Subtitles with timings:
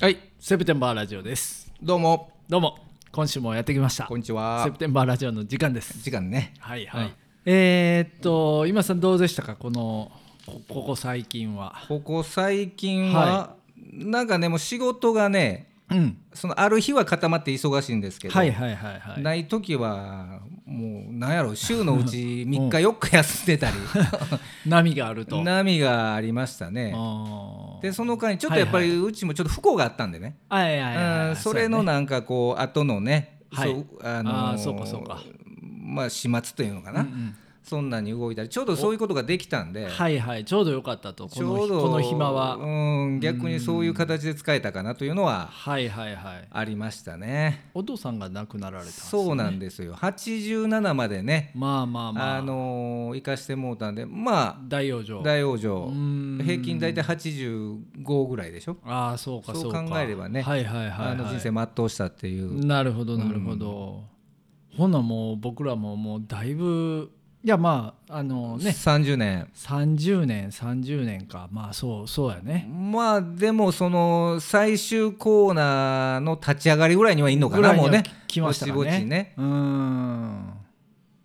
[0.00, 1.72] はいはい、セプテンバーラジオです。
[1.82, 2.78] どうも、どうも。
[3.10, 4.04] 今週もやってきました。
[4.04, 4.62] こんにちは。
[4.64, 4.78] セプ。
[4.78, 6.00] テンバーラジオの時間です。
[6.00, 6.54] 時間ね。
[6.60, 7.10] はいはい、うん
[7.46, 9.56] えーっと今さんどうでしたか？
[9.56, 10.12] この
[10.46, 11.74] こここ最近は。
[11.88, 13.56] ここ最近は、は
[13.92, 16.18] なんかね、もう仕事がね、うん。
[16.34, 19.22] そのある日は固まって忙しいんですけど、はいはいはいはい。
[19.22, 23.76] ない時はもうなんやろ 週のうち3日4日休んでたり。
[24.66, 25.42] 波があると。
[25.42, 26.94] 波がありましたね。
[27.82, 33.70] でその間にちょっとやっぱりうちもちょっと不幸があったんでね、はいはいそれのなんかこう後のね、はい。
[33.70, 35.22] そうあのーそうかそうか。
[35.62, 42.56] まあ始末というのかな、うんうんそんなに動いたりちょうどそういうことができたんで、はいはいちょうどよかったとこちょうどのこの暇は。
[42.56, 46.48] うん逆にそういう形で使えたかなというのははいはいはい。
[46.50, 47.68] ありましたね。
[47.74, 49.10] お父さんが亡くなられたんですね。
[49.10, 49.94] そうなんですよ。
[49.94, 52.36] 87までね、まあまあまあ。
[52.38, 55.20] あのー行かしてもうたんでま大往生。
[55.20, 55.90] あ大往生。
[55.90, 56.42] うん。
[56.44, 58.76] 平均大体85ぐらいでしょ。
[58.84, 62.64] ああそうかそそう考えればねはいはいはい、はい、あの人生全うしたっていう。
[62.64, 64.04] なるほどなるほど、
[64.76, 67.10] ほなもう僕らももうだいぶ
[67.44, 68.70] いやまああのね。
[68.70, 69.48] 30年。
[69.54, 71.48] 30年30年か。
[71.52, 72.68] まあそうそうやね。
[72.68, 78.02] まあでもその最終コーナーの立ち上がりぐらいにはいんのかなもうね。
[78.26, 78.76] 来ましたかね。
[78.76, 79.34] ぼちぼちね。
[79.36, 80.54] うーん。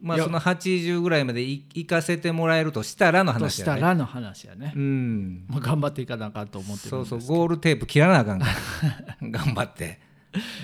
[0.01, 3.71] まあその80ぐらいまでい行かせてもらえるとしたらのと話やね。
[3.73, 5.45] したらの話やね、うん。
[5.47, 8.45] まあ、頑張っていかなあかんと思ってるそうそうゴールテープ切らなあかんか
[9.21, 9.29] ら。
[9.31, 9.99] 頑張って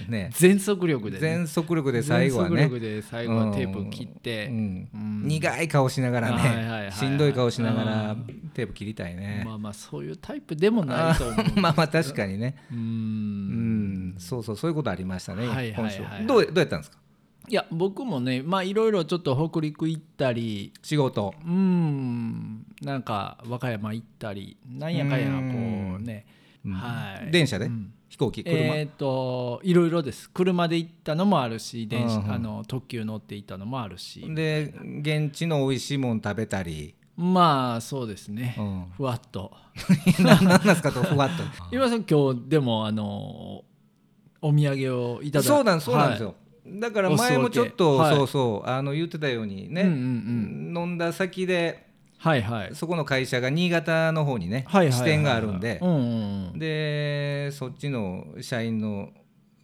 [0.07, 0.29] ね。
[0.33, 2.55] 全速力で、ね、全速力で最後はね。
[2.57, 4.89] 全速力で最後はテープ切って、うん。
[4.93, 5.23] うん。
[5.27, 6.83] 苦い顔しながらはいはいはいはい。
[6.85, 8.25] ねしんどい顔しながらうん。
[8.53, 9.43] テープ切りたいね。
[9.45, 11.35] まあまあそういうタイプでもないと思う。
[11.59, 12.55] まあまあ確かにね。
[12.71, 14.09] うん。
[14.11, 14.15] ん。
[14.17, 16.97] そうそうそういうことありましたねはいはいはい今週どうどうやったんですか？
[17.47, 20.71] いや僕もねまあいろいろちょっと北陸行ったり。
[20.83, 21.33] 仕事。
[21.43, 22.65] うーん。
[22.81, 26.25] なんか和歌山行ったりなんやかんやこうね。
[26.65, 26.73] うん。
[26.73, 27.31] はい。
[27.31, 27.65] 電車で？
[27.65, 30.29] うん飛行機車えっ、といろいろです。
[30.31, 32.31] 車で行ったのもあるし電車うんうん。
[32.31, 34.21] あの特急乗って行ったのもあるし。
[34.33, 36.95] で現地の美味しいもん食べたり。
[37.15, 38.85] まあそうですね、うん。
[38.97, 39.51] ふわっと。
[40.19, 41.43] 何なんですかとふわっと。
[41.71, 43.63] 今さん今日でもあの
[44.41, 51.88] お土産をいただいそうなんそうなんですよ、だから前もちょっと、そうそうあの言ってたようにね、飲んだ先で
[52.19, 52.75] はいはい。
[52.75, 55.79] そこの会社が新潟の方にね、はいはいはい支店があるんで。
[55.81, 55.95] う、んうん
[56.53, 56.59] うん。
[56.59, 59.09] でそっちの社員の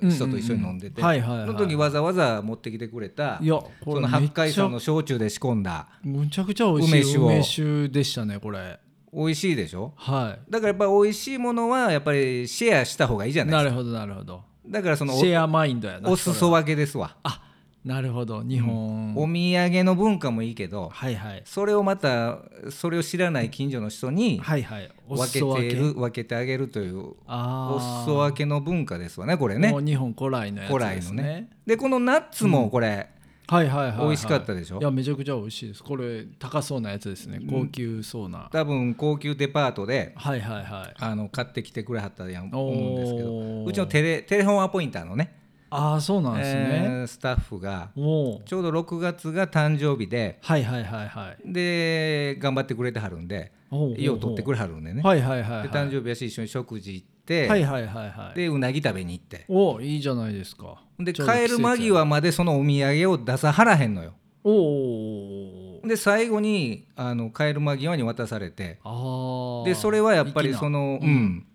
[0.02, 8.80] 人と一緒に飲んでて、その時わざわざ持ってきてくれたいやその八海山の焼酎で仕込んだむちゃくちゃ美味しい梅酒でしたねこれ。
[9.14, 9.94] 美味しいでしょ？
[9.96, 10.52] はい。
[10.52, 13.76] だからやっぱり美味しいものはやっぱりシェアした方がいいじゃないですか。
[13.76, 14.44] なるほどなるほど。
[14.68, 17.16] だからそのおシェアマインドやなお裾分けですわ。
[17.24, 17.42] あ
[17.86, 21.44] なるほど日本、お土産の文化もいいけどはいはい。
[21.46, 22.40] それをまた
[22.72, 24.92] それを知らない近所の人にはいはい。
[25.08, 25.34] お分け
[25.70, 26.26] てる分け。
[26.26, 31.24] てあげるというおあ裾分けの文化ですわねこれけね日本古来のやつ古ですね。
[31.24, 31.50] 来のね。
[31.68, 33.10] でこのナッツもこれ、
[33.48, 34.80] はいはいはい、はい、美味しかったでしょ？
[34.80, 35.84] いやめちゃくちゃ美味しいです。
[35.84, 37.40] これ高そうなやつですね。
[37.48, 40.94] 高級そうな、多分高級デパートではいはいはい。
[40.98, 43.66] あの買ってきてくれはったやん思うんですけど。
[43.66, 45.36] うちのテレテレフォンアポインターのね
[45.76, 51.54] ああそうなんですえね、ースタッフがちょうど6月が誕生日ではいはいはいはい。
[51.54, 53.52] で頑張ってくれてはるんで
[53.98, 55.02] 家を取ってくれはるんでね。
[55.02, 55.64] はいはいはいはい。
[55.64, 58.38] で誕生日やし一緒に食事行って、はいはいはいはい。
[58.38, 59.46] でうなぎ食べに行って。
[59.48, 60.82] おいいじゃないですか。
[61.00, 64.14] で帰る間際までそのお土産を出さはらへんのよ。
[64.44, 68.80] おおで最後にあの帰る間際に渡されて。
[68.84, 71.46] ああでそれはやっぱりそのうん、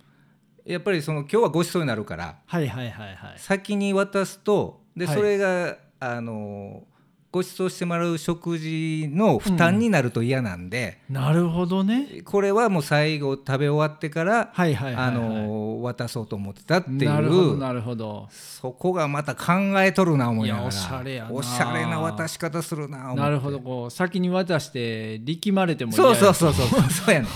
[0.71, 3.35] やっぱりその今日はごちそうになるからはいはいはいはい。
[3.39, 5.17] 先に渡すとではい。
[5.17, 6.85] それが、あの
[7.33, 12.23] ご馳走してもらう食事の負担になると嫌なんで、なるほどね。
[12.25, 18.27] これはもう最後食べ終わってから、はいはいはい、はい、あの渡そうと思ってたっていなるほどうなるほど。
[18.31, 20.67] そこがまた考えとるな思いながら。
[20.67, 21.31] おしゃれやな。
[21.31, 23.61] おしゃれな渡し方するななるほど。
[23.61, 26.67] こう先に渡して力まれてもそうそううそうそう。
[26.91, 27.29] そうやね、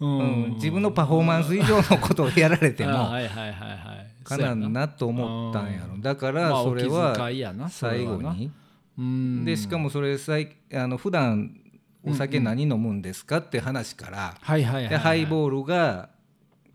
[0.00, 5.96] ううん、自分のパフォーマンス以上のことをやられても あはいはいはいはいかなんなと思ったんやろ。
[5.98, 7.16] だからまあそれは
[7.70, 8.52] 最後に。
[8.98, 9.44] うん。
[9.44, 11.50] でしかもそれさいあの普段
[12.04, 16.10] お酒何飲むんですかって話からはいはいはい、はい、でハイボールが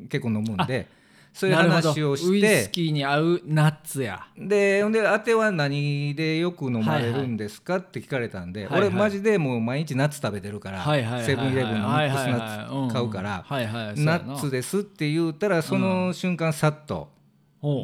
[0.10, 0.88] 結構飲むんで
[1.34, 4.28] そういう話をしウイスてキーに合うナッツや。
[4.38, 8.88] でほんであては何でよく飲まれるんですかって聞かれたんではいはい。
[8.88, 17.08] 俺マジでもう毎日ナッツ食べてるからはいはいセブンイレブンのミックスナッツ買うからナッツですって言うたらその瞬間さっとおう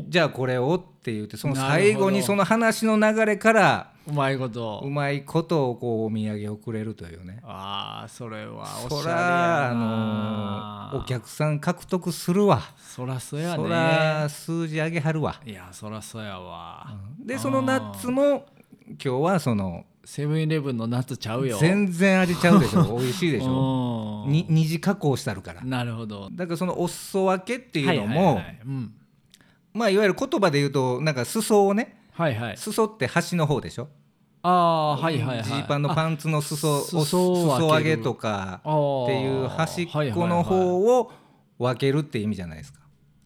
[0.09, 4.81] じゃあこれをって言ってその最後にその話の流れからうまいこと。
[4.83, 7.39] うまいことをこうお土産をくれるというね。
[7.43, 9.21] ああそれはおそしゃれやら
[9.73, 12.61] なあのお客さん獲得するわ。
[12.77, 15.39] そらそうやそねら数字上げはるわ。
[15.45, 16.87] いやそらそうやわ、
[17.23, 18.47] でそのナッツも
[18.87, 21.57] 今日はそのセブンイレブンのナッツちゃうよ。
[21.59, 22.83] 全然味ちゃうでしょ。
[22.97, 24.23] 美味しいでしょ。
[24.25, 24.31] うん。
[24.31, 25.61] に二次加工してあるから。
[25.61, 26.29] なるほど。
[26.31, 28.59] だからそのお裾分けっていうのはいはいもはい。
[28.65, 28.93] うん
[29.74, 32.57] まあいわゆる言葉で言うとなんか裾をねはいはい。
[32.57, 33.88] 裾って端の方でしょ？
[34.42, 35.44] ああはいはいはい。
[35.45, 41.12] ジーパンのパンツの裾を裾上げとかっていう端っこの方を
[41.57, 42.78] 分けるって意味じゃないですか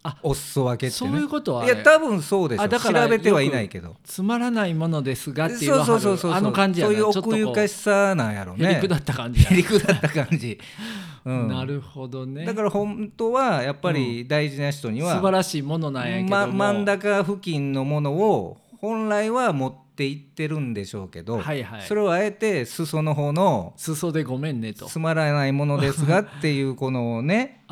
[0.05, 2.63] あお裾分けってそういねうことはいや多分そうでしょ。
[2.63, 3.95] あだから調べてはいないけど。
[4.03, 8.71] つまらないものですがっていうそうそうそうそうあの感じやそういう奥ゆかしさなんやろね。
[8.71, 9.50] へりくだった感じや。
[9.50, 10.59] へりくだった感じ、
[11.25, 12.45] うん、なるほどね。
[12.45, 21.81] だから本当はやっぱり大事な人には、素晴らしいものなんやけども、ま、真ん中付近のものを本来は持っていってるんでしょうけど、はいはい。
[21.84, 24.88] それをあえて裾の方の裾でごめんねと。
[24.88, 27.63] つまらないものですが っていうこのね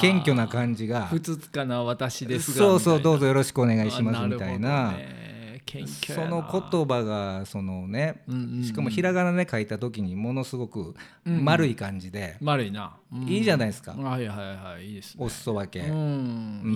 [0.00, 1.06] 謙虚な感じが。
[1.06, 4.94] ふつつかな私ですがそうそうどうぞぞよろしくお願いしますみたいな。
[4.94, 5.25] 謙虚
[5.66, 8.22] その言葉がそのね
[8.62, 12.36] しかもひらがなで書いた時にものすごく丸い感じで。
[12.40, 13.22] 丸いな、うん。
[13.28, 13.92] いいじゃないですか。
[13.92, 15.24] はいはいはいいいですね。
[15.24, 15.80] お裾分け。
[15.80, 15.82] い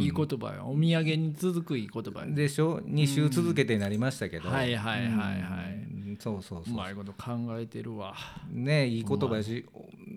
[0.06, 0.66] い言葉よ。
[0.66, 2.34] お土産に続くいい言葉よ。
[2.34, 4.48] でしょ？2週続けてになりましたけど。
[4.48, 5.30] はいはいはいは
[5.68, 5.74] い。
[5.74, 6.18] うん。
[6.20, 6.76] そうそうそうう。
[6.76, 8.14] まいこと考えてるわ。
[8.50, 9.64] ねいい言葉やし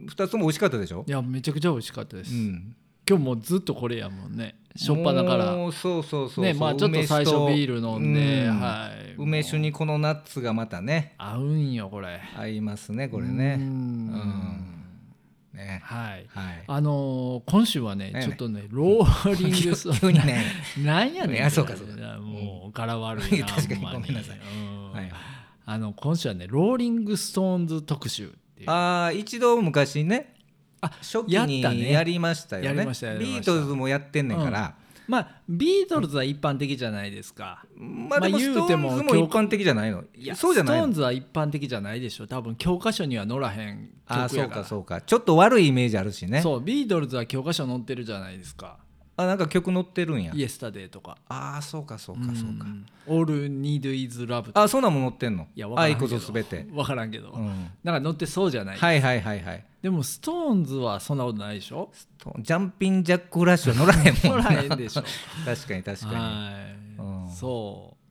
[0.07, 1.05] 2つも美味しかったでしょ？
[1.07, 2.75] いやめちゃくちゃ美味しかったです、うん
[3.13, 4.55] 今日もうずっとこれやもんね。
[4.75, 5.45] しょっぱなから。
[5.53, 6.45] そうそうそうそう。
[6.45, 8.59] ねまあちょっと最初ビール飲んで、うん。
[8.59, 9.15] はい。
[9.17, 11.13] 梅酒にこのナッツがまたね。
[11.19, 12.19] 合うんよこれ。
[12.35, 14.11] 合いますねこれうねん。
[15.53, 15.81] ね。
[15.83, 16.25] はい。
[16.27, 16.63] はい。
[16.65, 20.43] あのー今週はねねちょっとねローリングス 急にね。
[20.83, 22.17] なんやねんいやそうかそうか。
[22.19, 24.39] もう柄悪いな 確かにごめんなさい。
[24.39, 24.91] うん。
[24.91, 25.11] はい
[25.65, 28.33] あの今週はねローリングストーンズ特集
[28.65, 30.32] ああ一度昔ねあ
[31.01, 32.67] 初期にやりましたよね。
[32.67, 33.41] やりましたやりました。
[33.41, 34.75] ビートルズもやってんねんから。
[35.07, 37.65] まあビートルズは一般的じゃないですか。
[37.75, 40.03] まあでもまあ言うてもストーンズも一般的じゃないの。
[40.15, 40.83] いやそうじゃないの。
[40.83, 42.27] ストーンズは一般的じゃないでしょ。
[42.27, 45.01] 多分教科書には載らへんああそう曲やからかそうか。
[45.01, 46.41] ちょっと悪いイメージあるしね。
[46.41, 48.77] そうビートルズは教科書載ってるじゃないですか
[49.15, 50.31] あなんか曲載ってるんや。
[50.33, 51.17] イエスタデーとか。
[51.29, 52.65] ああそうかそうかそうか。
[52.65, 52.85] ん。
[53.07, 55.47] All Need Is Love あそんなんも載ってんの？
[55.55, 56.05] いやわからんけど。
[56.05, 56.63] 愛こそすべて。
[56.73, 57.69] 分からんけど、うん。
[57.83, 59.65] なんか載ってそうじゃない、はいはいはいはい。
[59.83, 61.91] でもストーンズはそんなことないでしょ？
[62.17, 65.03] と Jumpin' Jack Flash は載らへんもん 載らへんでしょ。
[65.45, 66.15] 確かに確かに。
[66.15, 66.51] は
[66.97, 67.29] い、うん。
[67.29, 68.02] そう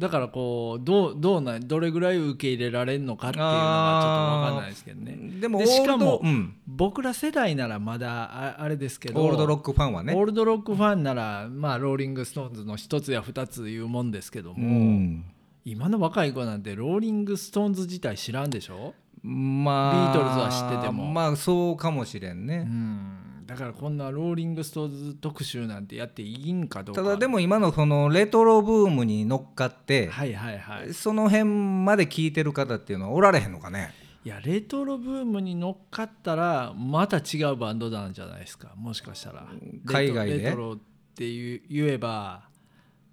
[0.00, 5.40] だからこうどうどうなんどれぐらい受け入れられるのかっていうのがちょっと分かんないですけどね。
[5.40, 6.56] でもでしかもうん。
[6.66, 10.14] 僕ら世代ならまだああれですけどオールドロックファンはね。
[10.14, 15.24] オールドロックファンならまあローリング・ストーンズの一つや二ついうもんですけども、うん。
[15.66, 21.12] 今の若い子なんてローリング・ストーンズ自体知らんでしょ、まあビートルズは知ってても。
[21.12, 23.18] まあそうかもしれんうね、ん、
[23.50, 27.02] だからこんなローリング・ストーンズ特集なんてやっていいんかどうか。
[27.02, 30.94] ただでも今のそのレトロブームに乗っかって、はいはいはい。
[30.94, 31.46] その辺
[31.84, 33.92] まで聞いてる方っていうのはおられへんのかね？
[34.24, 38.72] いやレトロブームに乗っかったらまた違うバンドなんじゃないですか？
[38.76, 39.48] もしかしたら。
[39.84, 40.38] 海外で？
[40.38, 40.76] レトロっ
[41.16, 42.44] て言えば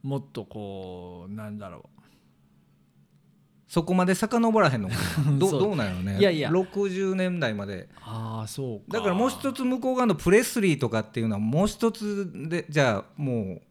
[0.03, 1.89] もっとこうなんだろ
[3.67, 4.95] そこまで遡らへんのか。
[5.25, 6.17] な どどうなんやろね。
[6.19, 6.49] いやいや。
[6.49, 7.75] 60年代まで。
[7.75, 8.97] うああそうか。
[8.97, 13.61] だからもう一つ向こう側のプレスリーとかっていうのはもう一つでじゃあもう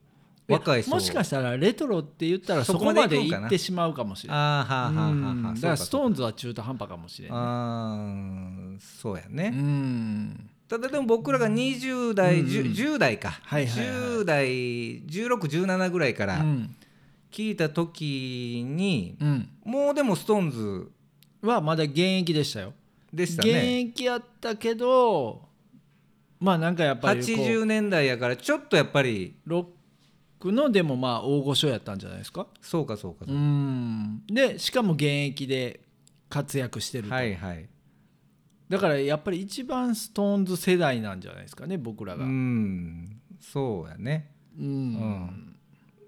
[0.52, 3.40] 若い人もしかしたらレトロって言ったらそこまでで行くんかな。
[3.42, 10.50] 行ってしまうかもしれないだからストーンンズは中途半端かもしれないあーそうやね、うん。
[10.68, 12.46] ただでも僕らが20代、うん。
[12.46, 14.46] うん 10, 10代か、はいはいはい10代
[15.06, 16.76] 1617ぐらいからうん
[17.36, 19.48] 聞いた時に、うん。
[19.62, 20.90] もうでもストーンズ
[21.42, 22.72] はまだ現役でしたよ。
[23.12, 23.88] 現でしたね。
[23.88, 25.46] 役やったけど
[26.40, 29.66] まあなんかやっぱりこう80年代やからちょっとやっぱりロッ
[30.38, 32.46] クのでもまあ大御所やったんじゃないですか？
[32.62, 34.22] そうかそうか、うん。
[34.26, 35.80] でしかも現役で
[36.30, 37.68] 活躍してると、はいはい。
[38.70, 43.02] だからやっぱり一番ストーンズ世代なんじゃないですかね僕らうが、うん。
[43.02, 44.30] んそうやね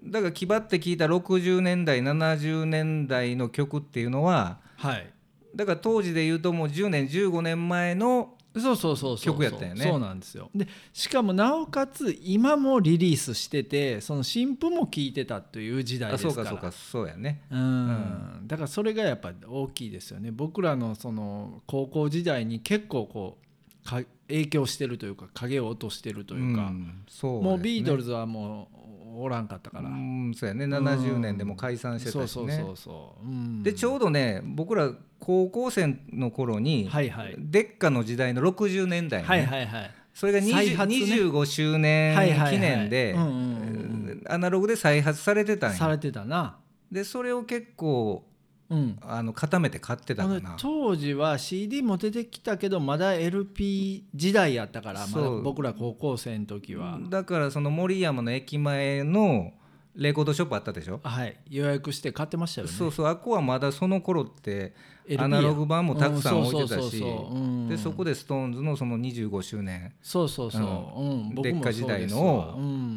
[0.03, 5.11] だから気張って聞いた60年代70年代の曲っていうのははい。
[5.55, 9.83] だから当時で言うともう10年15年前のそうそうそうそう曲やったよね。
[9.83, 10.49] そうなんですよ。
[10.55, 16.33] でしかもなおかつ今もリリースしててその新譜も聴いてたという時代あですから。
[16.33, 16.71] そうかそうか。
[16.71, 17.43] そうやね。
[17.51, 18.41] うん。
[18.47, 20.31] だからそれがやっぱ大きいですよね。
[20.31, 27.31] 僕らのその高校時代に結構こうか影響してるというか影を落としてるというか、うですね。
[27.31, 28.78] もうビートルズはもう
[29.21, 30.65] おらんかったから、うんそうやね。
[30.65, 32.27] 70年でも解散してたしね。
[32.27, 33.63] そうそうそうそう、うん。
[33.63, 37.35] でちょうどね僕ら高校生の頃に、はいはい。
[37.37, 39.27] デッカの時代の60年代、ね。
[39.27, 39.91] はいはいはい。
[40.13, 40.95] それが20再発ね。
[40.97, 42.15] 25周年
[42.49, 44.23] 記念でうんうんうん。
[44.27, 45.77] アナログで再発されてたんや。
[45.77, 46.57] されてたな。
[46.91, 48.25] でそれを結構
[48.69, 48.97] うん。
[49.01, 50.55] あの固めて買ってたかな。
[50.59, 59.53] 当時は CD も出てきたけどまだ LP 時代やったからま僕ら高校生の時は、だからその森山の駅前の
[59.95, 61.37] レコードショップあったでしょ、はい。
[61.49, 62.73] 予約して買ってましたよね。
[62.73, 63.07] そうそう。
[63.07, 64.73] あっこはまだその頃って
[65.17, 66.99] アナログ版もたくさん置いてたしうんそうそうそう。
[66.99, 67.67] そううん。
[67.67, 69.93] でそこで SixTONES のその25周年。
[70.01, 71.35] そうそうそう、うん。
[71.35, 72.55] デッカ時代の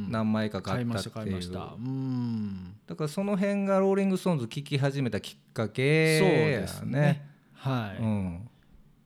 [0.08, 1.52] 何枚か買ったっていう。
[1.78, 2.74] うん。
[2.86, 7.26] だからその辺がローリング・ストーンズ聴き始めたきっかそうけやですね。
[7.54, 8.48] はい、うん。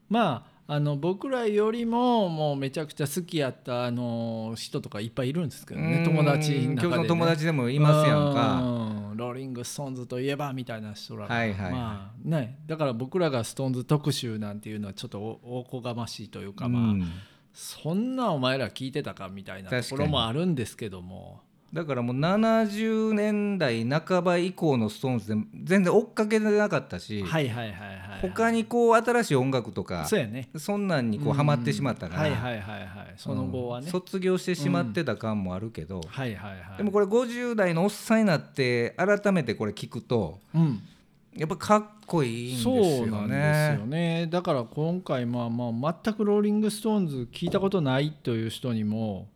[0.08, 8.61] まああの僕らよりももうめちゃくちゃ好きやったあの人とかいっぱいいるんですけどね友達の中で、ね、友達でもいますやんか。
[8.62, 11.73] うんローリング・ストーンズといえばみたいな人らが、はいはいはい。
[11.73, 17.04] まあね、だから僕らがストーンズ特集なんていうのはちょっとおおこがましいというか、まあうん。
[17.52, 21.40] そんなお前ら聞いてたかみたいなところもあるんですけども
[21.73, 30.49] だからもう70年代半ば以降のストーンズで全然追っかけてなかったし、はいはいはいはい、はい、他にこう新しい音楽とかそうやね。
[30.56, 33.14] そんなんにこうハマってしまったから、はいはいはいはい。
[33.16, 36.76] その後はね、うん卒業してしまってた感もあるけど、はいはいはい。
[36.78, 40.82] でもこれ50代のおっさんになって改めてこれ聞くとうん。
[41.37, 42.96] やっぱかっこいいんですよね。
[42.99, 44.26] そうなんですよね。
[44.30, 49.28] だから今回まあまあ全くローリング・ストーンズ聞いたことないという人にも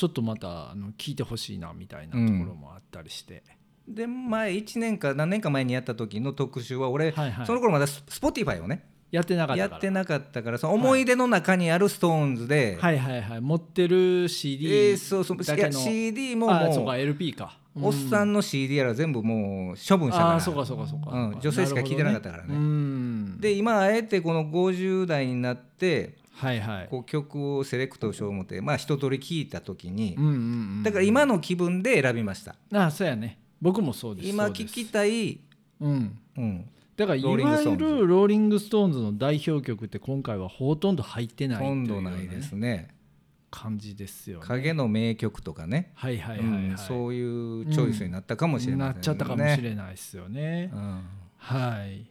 [0.00, 3.42] ちょっとまたあの聞いてほしいなみたいなところもあったりして、
[3.86, 7.46] で前1年か何年か前にやった時の特集は俺、はいはい。
[7.46, 9.72] その頃まだス Spotify をねやってなかったから。
[9.72, 13.40] やってなかったからその思い出の中にある SixTONES で、はいはいはい。
[13.42, 17.58] 持ってる CD えーそうそういやだけの CD ももあそうか LP か。
[17.78, 20.30] おっさんの CD やら全部もう処分したから。
[20.30, 22.48] ああそうかそうかそうか、うん女性しか聞いてなかったからね。
[22.48, 23.38] るほどうん。
[23.38, 26.88] で今あえてこの50代になってはいはい。
[26.88, 30.36] こう曲をセレクトしよう思ってまあ一通り聞いた時にうんうんう
[30.80, 32.54] んだから今の気分で選びました。
[32.72, 33.38] ああそうやね。
[33.60, 34.28] 僕もそうです。
[34.28, 35.38] 今聞きたい
[35.80, 36.18] うん。
[36.36, 36.64] うん。
[36.96, 37.36] だからいわゆ
[37.76, 42.88] るローリング・ストーンズの代表曲って今回はほとんど入ってないという今度ようないですね。
[43.50, 44.46] 感じですよね。
[44.46, 45.90] 影の名曲とかね。
[45.94, 46.64] はいはいはい、はい。
[46.70, 48.94] うんそういうチョイスになったかもしれませんね。
[48.94, 50.70] なっちゃったかもしれないですよね。
[50.72, 51.02] うん。
[51.36, 52.06] はい。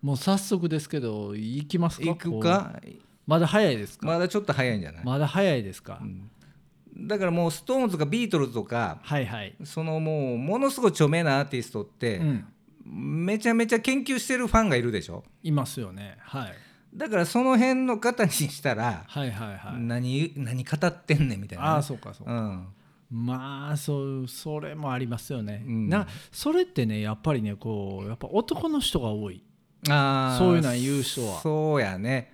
[0.00, 2.06] もう早速ですけど行きますか？
[2.06, 2.80] 行くか？
[3.28, 4.06] まだ早いですか？
[4.06, 5.04] まだちょっと早いんじゃない？
[5.04, 6.00] まだ早いですか？
[6.96, 9.54] だからもう SixTONES とかビートルズとかはいはい。
[9.64, 12.44] そのもうものすごい著名なアーティストってうん。
[12.90, 15.22] めちゃめちゃ研究してるファンがいるでしょ？
[15.42, 16.16] いますよね。
[16.20, 16.54] はい。
[16.94, 19.78] だからその辺の方にしたらはいはいはい。
[19.78, 22.32] 何何語ってんねんみたいなね、ああそうかそうか。
[22.32, 22.66] うん
[23.10, 25.62] まあそうそれもありますよね。
[25.66, 29.44] うんなそれってねやっぱりねこうやっぱ男の人が多い。
[29.88, 32.32] あーそういうのは言う人はそうやね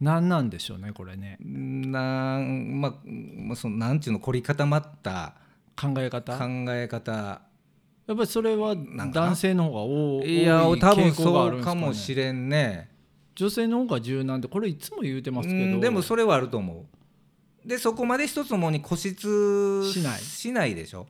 [0.00, 1.36] なんなんでしょうねこれね。
[1.40, 5.34] なんまあまあそのなんちゅうの凝り固まった
[5.78, 6.38] 考え方。
[6.38, 7.12] 考え方。
[7.12, 12.90] やっぱりそれは男性の方が多いいや多分傾向があそうかもしれんね。
[13.34, 15.60] 女性の方が柔軟ってこれいつも言うてますけど。
[15.60, 16.86] うんでもそれはあると思
[17.64, 17.68] う。
[17.68, 19.12] でそこまで一つのものに固執
[19.92, 20.20] しない。
[20.20, 20.74] しない。
[20.74, 21.06] でしょ。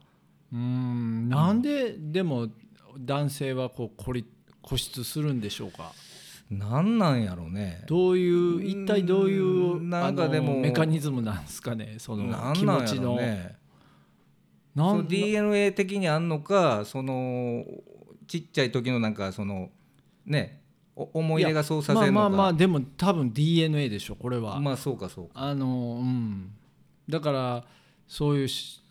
[0.53, 1.29] うん。
[1.29, 2.49] なんででも
[2.99, 4.27] 男性はこう孤立
[4.61, 5.93] 固執するんでしょうか
[6.51, 7.83] なんなんやろうね。
[7.87, 9.43] どういう一体どういう
[9.77, 11.95] うんなんかでもメカニズムなんですかね？
[11.97, 13.17] その気持ちの。
[14.75, 17.65] なの DNA 的にあんのかその
[18.27, 19.69] ちっちゃい時のなんかその
[20.25, 20.61] ね
[20.95, 22.11] お思い出がそうさせるのか。
[22.11, 25.31] まあまあまあでも多分 DNA でしょこれは、まあそうかそうか。
[25.35, 26.51] あのうん。
[27.07, 27.63] だから
[28.07, 28.81] そういうし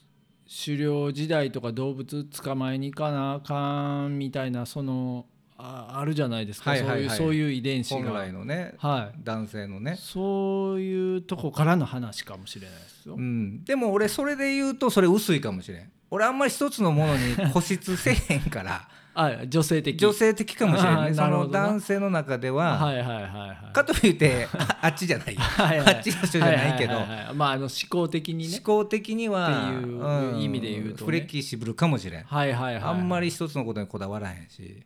[0.66, 5.26] 狩猟時代とか動物捕まえに行かなあかんみたいなその
[5.62, 7.16] ああるじゃないですか、はいはいはい。
[7.16, 9.18] そういうそういう遺伝子本が来のねはい。
[9.22, 9.96] 男性のね。
[10.00, 15.92] そういうとこからの話かもしれないですよ、うん、でも俺それで言うとそれ薄いかもしれん。
[16.10, 18.88] 俺あんまり一つのものに固執せえへんから。
[19.12, 19.98] あ女性的。
[19.98, 21.14] 女性的かもしれあんね。
[21.14, 23.72] その男性の中では、はいはいはいはい。
[23.72, 25.34] かといってああっちじゃない。
[25.34, 25.96] よ はいはい。
[25.96, 27.34] あっちの人じゃないけど、はははいはい。
[27.34, 28.54] まああの思考的にね。
[28.54, 31.06] 思考的にはっていう意味で言うとね。
[31.06, 32.82] フレキシブルかもしれん、はいはいはい。
[32.84, 34.82] あんまり一つのことにこだわらへんし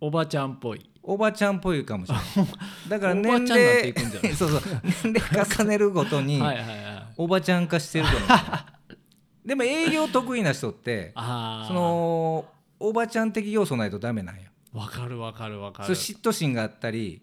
[0.00, 0.90] おばちゃんっぽい。
[1.02, 3.94] おばちゃんっぽいかもしれ んだから年齢
[4.36, 4.60] そうそう。
[5.04, 6.42] 年齢重ねるごとに
[7.16, 8.28] おばちゃん化してると思う。
[9.48, 11.22] でも営業得意な人ってそ
[11.72, 12.44] の
[12.78, 14.42] おばちゃん的要素ないとダメなんよ
[14.74, 15.94] わかるわかるわかる。
[15.94, 17.22] 嫉妬心があったり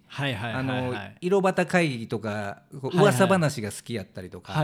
[1.21, 4.59] 色端会議とか噂話が好きやったりとか、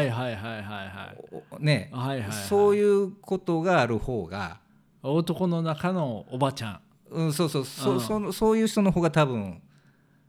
[1.60, 1.91] ね、
[2.50, 4.60] そういうことがある方が、
[5.03, 6.80] 男の中のおばちゃん
[7.12, 7.65] うん、そうそう。
[7.65, 8.01] そ,、うん。
[8.01, 9.62] そのそういう人の方が多分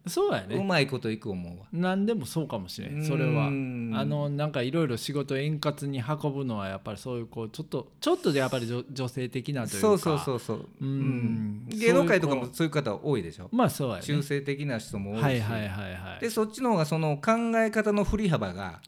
[0.05, 0.63] うそうやね。
[0.65, 1.67] まいこといく思うわ。
[1.73, 3.05] 何でもそうかもしれん。
[3.05, 3.49] それは。
[3.49, 9.89] うんあのなんかいろいろ仕事円滑に運ぶのはやっぱりそういうこうちょっとちょっとでやっぱり女女性的なというか。
[9.89, 11.67] そうそうそうそう、うん。
[11.69, 14.03] 芸能界とかもそういう方多いでしょ、まあそうやね。
[14.03, 18.81] 中性的な人も多いし、はいはいはいはいでそっちの方がその考え方の振り幅が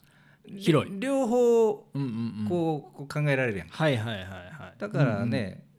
[0.57, 0.99] 広い。
[0.99, 4.75] 両方こう,、こう考えられるやんはいはいはいはい。
[4.79, 5.74] だからね、えー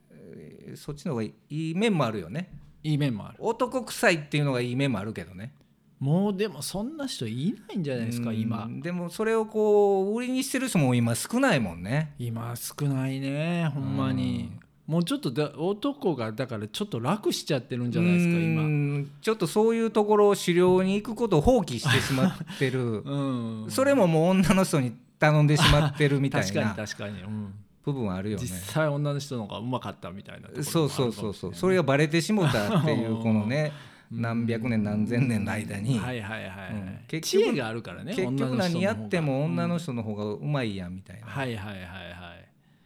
[0.75, 2.50] そっちの方がいい面もあるよね。
[2.84, 3.38] いい面もある。
[3.39, 5.53] 男臭いっていうのがいい面もあるけどね。
[6.00, 8.67] もうでもそんな人いないんじゃないですかうん今。
[8.69, 12.13] でもそれをこう売りにしてる人も今少ないもんね。
[12.19, 14.51] 今少ないねほんまに。
[14.86, 19.10] もうちょっとだ男がだからちょっと楽しちゃってるんじゃないですかう今ん。
[19.22, 23.01] ちょっとそういうところを狩猟に行くことを放棄してしまってる。
[23.01, 23.65] うん。
[23.69, 27.53] それももう女の人に頼んでしまってるみたい確かにな確かに、うん
[27.86, 28.44] 部分はあるよね。
[28.44, 31.54] 実際女の人の方がうまかったみたいなそうそうそうそう。
[31.54, 33.72] それががバレてしもたっていうこのね
[34.12, 36.00] 何百年何千年の間に。
[36.00, 36.72] はいはいはい、はい。
[36.72, 37.00] うん。
[37.07, 41.27] 結知局恵があるからね結局何やっても女の人人の方がうまいやんみたいな。
[41.27, 41.86] はいはいはいはい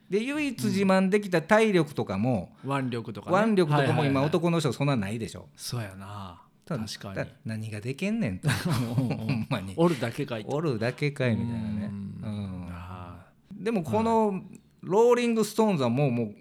[0.09, 4.25] で唯一自慢できた体力とかも腕力とか、ね、腕力とかも今はいはいはい。
[4.25, 5.49] 男の人そんなないでしょ。
[5.55, 6.41] そうやな。
[6.65, 7.29] 確かに。
[7.45, 8.49] 何ができんねんと。
[8.95, 9.73] ほんまに。
[9.77, 11.91] おるだけかいとおるだけかいみたいなね。
[12.23, 13.63] ううん。
[13.63, 14.41] でもこの
[14.81, 16.35] ローリング・ストーンズはもうもう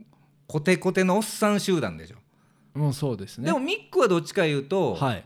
[0.46, 2.16] コテコテのおっさん集団でしょ。
[2.74, 3.46] ーもうそうですね。
[3.46, 5.24] でもミックはどっちか言うとはい。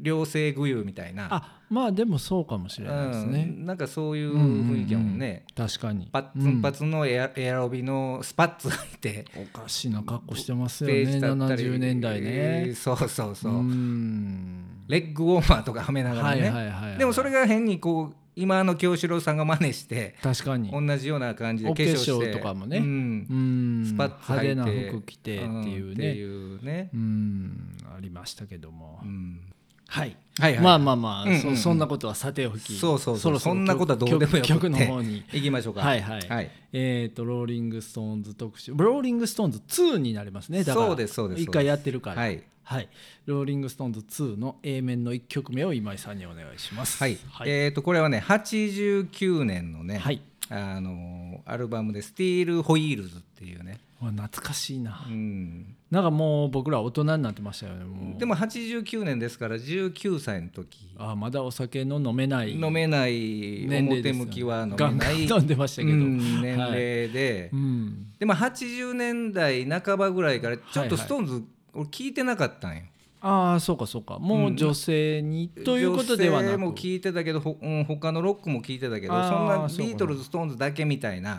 [0.00, 1.28] 両性具有みたいな。
[1.30, 5.44] あまあでもそうかもしれないですね、うんなんかそういう雰囲気やもんね。
[5.54, 6.08] 確かに。
[6.12, 9.24] パッツンパツンのエアエアロビのスパッツがいて。
[9.36, 12.72] おかしいな格好してますよねページだったり70年代ね。
[12.74, 13.52] そうそうそう。
[13.54, 14.64] うん。
[14.88, 16.98] レッグウォーマーとかはめながらはいねはいはいはい。
[16.98, 20.70] でもそれが変にこう今の清志郎さんが真似して確かに。
[20.70, 22.78] 同じような感じでお化化粧して粧とかもね。
[22.78, 22.84] うん。
[22.84, 23.34] う
[23.82, 23.84] ん。
[23.84, 26.90] スパッツ履いて派手な服着てっていううんってねいうね。
[26.94, 27.76] うん。
[27.96, 29.40] ありましたけども、うん。
[29.88, 30.16] はい。
[30.38, 30.62] はいはい。
[30.62, 31.56] まあまあまあ、うんうんうん。
[31.56, 32.74] そそんなことはさておき。
[32.76, 33.32] そうそうそう。
[33.32, 35.24] ろろそんなことはどうでもよく曲曲の方に。
[35.32, 35.80] 行きましょうか。
[35.80, 36.50] はいはい、はい。
[36.72, 38.72] えっ、とローリング・ストーンズ特集。
[38.76, 40.62] ローリング・ストーンズ2になりますね。
[40.62, 41.42] だからそうですそうです。
[41.42, 42.22] 一回やってるから。
[42.22, 42.88] はいはい、
[43.24, 46.98] ローリング・ストーンズ2の A 面の1曲目を今井さんにお願いします。
[46.98, 50.20] はい、はい、えっ、とこれはね89年のね、はい。
[50.50, 60.94] あのアルバムで「スティール・ホイールズ」っていうね、わ懐かしいな、うん、なんかもう僕ら大人になってましたよねでも89年ですから19歳の時。
[60.96, 62.52] あまだお酒の飲めない。
[62.58, 65.26] 飲めない表向きは飲めない。
[65.26, 66.72] ン飲んでましたけど、うん年齢
[67.10, 68.12] で、うん。
[68.18, 70.88] でも80年代半ばぐらいからちょっはいはい。
[70.90, 72.82] とストーンズ、俺聞いてなかったんよ。
[73.20, 74.18] ああそうかそうか。
[74.20, 76.50] もう女性に、ということではなく。
[76.50, 81.36] 女性も聞いてたけど、ほうん、他のロックも聞いてたけどそんなビートルズストーンズだけみたいな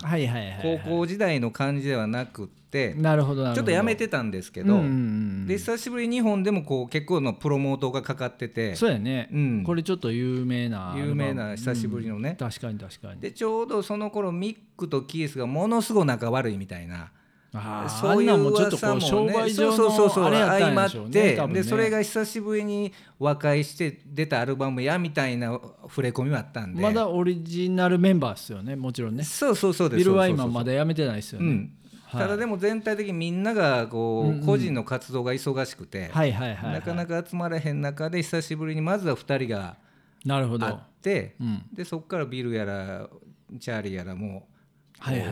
[0.62, 3.56] 高校時代の感じではなくってなるほどなるほど。
[3.56, 9.64] ちょっとやめてたんですけど、うんうんうんで久しぶりに日本でもこう結構のプロモートがかかっててそうやね、うん。
[9.64, 12.32] これちょっと有名な有名な久しぶりのね。
[12.32, 13.22] うん確かに確かに。
[13.22, 17.10] でちょうどその頃ミックとキースがものすごい仲悪いみたいな
[17.52, 26.82] そういうあんなんもちょっとこ噂もう商ね売上そうそうそう相まってでそれが久しぶりに和解して出たアルバムやみたいな触れ込みもあったんで。
[26.82, 29.24] まだオリジナルメンバーですよねもちろんね。
[29.24, 31.72] そうそうそうですビル・ワイマンまだ辞めてないですよね、
[32.12, 39.78] ただでも全体的にみんながこう個人の活動が忙しくて、なかなか集まれへん中で久しぶりにまずは2人が
[40.26, 40.66] なるほど。
[40.66, 41.64] 会って、うん。
[41.74, 43.10] でそこからビルやら
[43.60, 44.59] チャーリーやらもう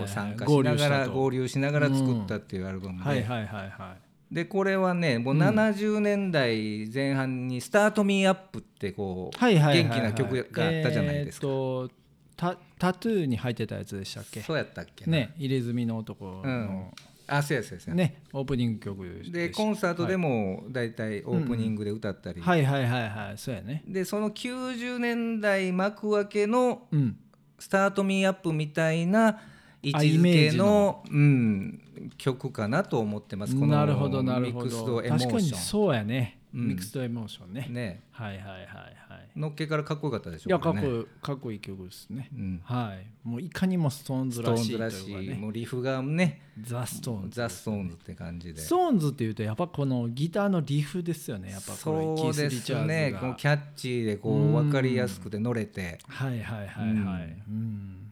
[0.07, 3.95] 参加しながら合流しながら作ったっていうアルバムで、はいはいはいは
[4.31, 4.33] い。
[4.33, 9.55] でこれはねもう70年代前半に「スタート・ミー・アップ」ってこう元
[9.89, 11.91] 気な曲があったじゃないですか、えーと
[12.35, 14.41] タタトゥーに入ってたやつでしたっけ？
[14.41, 15.11] そうやったっけな。
[15.13, 16.85] ね入れ墨の男の、うん。
[17.25, 17.95] あそうやそうやそうや。
[17.95, 23.37] ねオープニング曲ででコンサートでも大体オープニングで歌ったり、はいはいはいはい。
[23.39, 23.83] そうやね。
[23.87, 27.17] でその90年代幕開けのうん
[27.57, 29.39] スタートミーアップみたいな
[29.81, 31.03] 位置づけのの。
[31.09, 31.81] うん、
[32.17, 33.55] 曲かなと思ってます。
[33.55, 35.31] このなるほどなるほミックスどドエモーション。
[35.31, 36.67] 確かにそうやね、うん。
[36.69, 37.67] ミックスドエモーションね。
[37.69, 38.03] ね。
[38.11, 39.39] はいはいはいはい。
[39.39, 42.61] のっけからかっこよかったでしょいやかっこかっこいい曲ですね、うん。
[42.63, 43.27] はい。
[43.27, 46.41] もういかにもストーンズらしいらしい、ねもうリフがね。
[46.59, 47.35] ザ・ストーンズ。
[47.35, 48.59] ザ・ストーンズって感じで。
[48.59, 51.51] ストーンズっていうとやっぱこのギターのリフですよね。
[51.51, 53.15] やっぱそうですね。
[53.19, 55.99] こうキャッチーでこう分かりやすくて乗れて。
[56.07, 58.06] はいはいはいはい、うん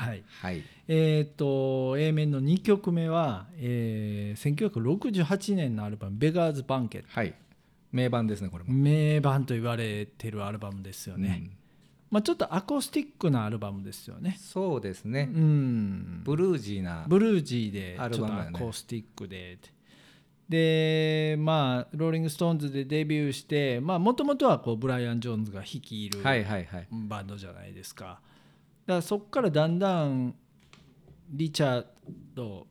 [0.00, 0.24] はい。
[0.40, 0.62] はい。
[0.88, 7.34] えっ、と A 面の2曲目は、えー、1968年のアルバム「ベガーズ・バンケットはい。
[7.92, 11.50] 名盤ですねこれ」も、名盤と言われてるアルバムですよね、うん。
[12.10, 14.36] まあ、ちょっとアコースティックなアルバムですよね。
[14.40, 16.22] そうですね、うん。
[16.24, 19.58] ブルージーなブルージーでちょっとアコースティックで。
[20.48, 26.88] でまあローリング・ストーンズでデビューしてもともとはこうブライアン・ジョーンズが率いるはいはいはい。
[26.90, 28.04] バンドじゃないですか。
[28.04, 28.29] だ
[28.90, 30.34] からそこからだんだん
[31.30, 31.84] リチャー
[32.34, 32.66] ド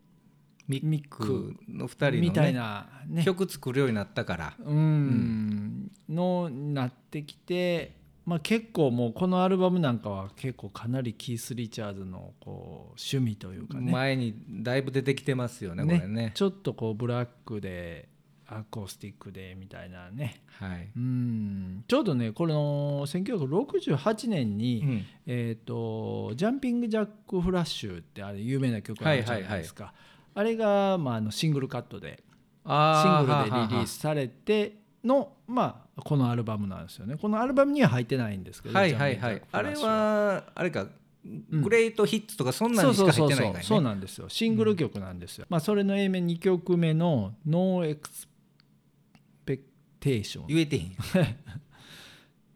[0.67, 1.23] ミミック。
[1.23, 4.53] ックの2人の、ね、みたいな、ね、曲作るようになったから。
[4.59, 5.91] うん。
[6.07, 12.49] のなってきて、まあ、結構もうこのアルバムなんかは結構かなりキース・リチャーズのこ
[12.91, 13.91] う趣味というかね。
[13.91, 16.31] 前にだいぶ出てきてますよねこれね。
[16.35, 18.08] ちょっとこうブラックで
[18.51, 20.41] アコースティックでみたいなね。
[20.59, 21.83] はい、うん。
[21.87, 25.05] ちょうどねこの1968年に、うん。
[25.27, 29.93] えー、とジャンピング・ジャック・フラッシュってあれ有名な曲あるじゃないですか、
[30.33, 32.23] あれが、まあ、あのシングルカットで
[32.63, 37.17] シンあグルでリリースされてのまあこのアルバムなんですよね。
[37.17, 39.41] このアルバムには入ってないんですけどはいはいはい。
[39.51, 40.87] あれはあれか、
[41.51, 43.59] グレートヒッツとかそんなにしか入ってないね。
[43.61, 44.29] うそうなんですよ。
[44.29, 48.28] シングル曲なんですよ、まあそれの A 面2曲目の「ノーエクスペク
[49.99, 50.95] テーション」っ言えてへん。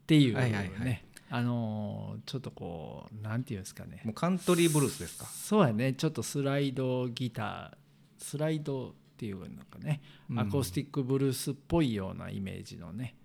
[0.05, 0.85] ていうはいはいはい。
[0.85, 4.01] ねあのーちょっとこうなんていうんですかね。
[4.05, 5.25] もうカントリーブルースですか？
[5.25, 5.93] そうやね。
[5.93, 10.39] ちょっとスライドギタースライドっていうなんかね、うん。
[10.39, 13.15] アコースティックブルースっぽいようなイメージのね。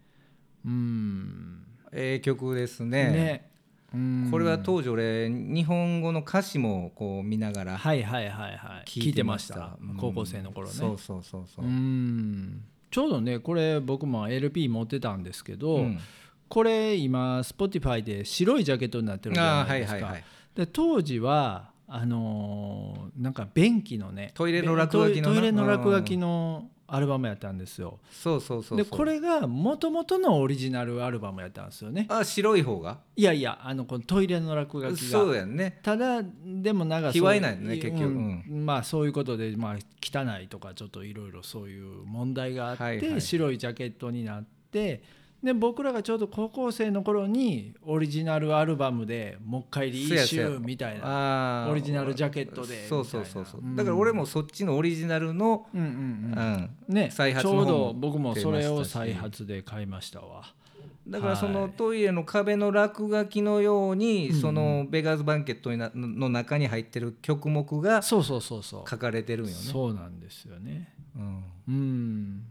[0.65, 1.65] うん。
[1.93, 3.11] ええ曲ですね。
[3.11, 3.51] ね。
[3.93, 4.29] うん。
[4.31, 8.85] これは当時俺日本語の歌詞もこう見ながらはいはいはいはい。
[8.87, 9.77] 聞いてました。
[9.81, 9.97] うん。
[9.97, 10.73] 高校生の頃ね。
[10.73, 11.65] そうそうそうそう。
[11.67, 15.99] うんちょうどねこれ僕も LP 持ってたんですけど、うん。
[16.49, 20.25] これ今 Spotify で白いジャケットになってるじゃないですか、はいはいはい。
[20.55, 25.35] で当時はあのーなんか便器のねトイレの落書きのな。
[25.35, 27.99] トイレの落書きのアルバムやったんですよ。
[28.11, 32.07] そうそうそうでこれがもともとのオリジナルアルバムやったんですよね。
[32.09, 32.99] あ白い方が？
[33.15, 35.19] いやいやあのこのトイレの落書きが。
[35.19, 35.81] そうやんね。
[35.83, 38.05] ただでもなんかなんやね結局。
[38.05, 38.65] うん。
[38.65, 43.21] まあそういうことで、まあ、汚いとかちょっといろいろそういう問題があって、はいはい。
[43.21, 45.03] 白いジャケットになって
[45.43, 51.69] で僕らがちょうど高校生の頃にオリジナルアルバムでもう一回リーシューみたいな。
[51.71, 53.61] オリジナルジャケットでそうそうそうそう。
[53.61, 56.93] みたいなだから俺もそっちのオリジナルの、うんうんううん。
[56.93, 60.43] んね、再発ちょうど僕もそれを再発で買いましたわ。
[61.07, 61.55] だからそはい。
[61.55, 64.41] のトイレの壁の落書きのように、うんうん。
[64.41, 68.91] そのベガーズバンケットの中に入ってる曲目がそうそうそうそう。
[68.91, 69.57] 書かれてるんよね。
[69.57, 70.93] そうなんですよね。
[71.17, 71.45] うん。
[71.69, 72.43] うん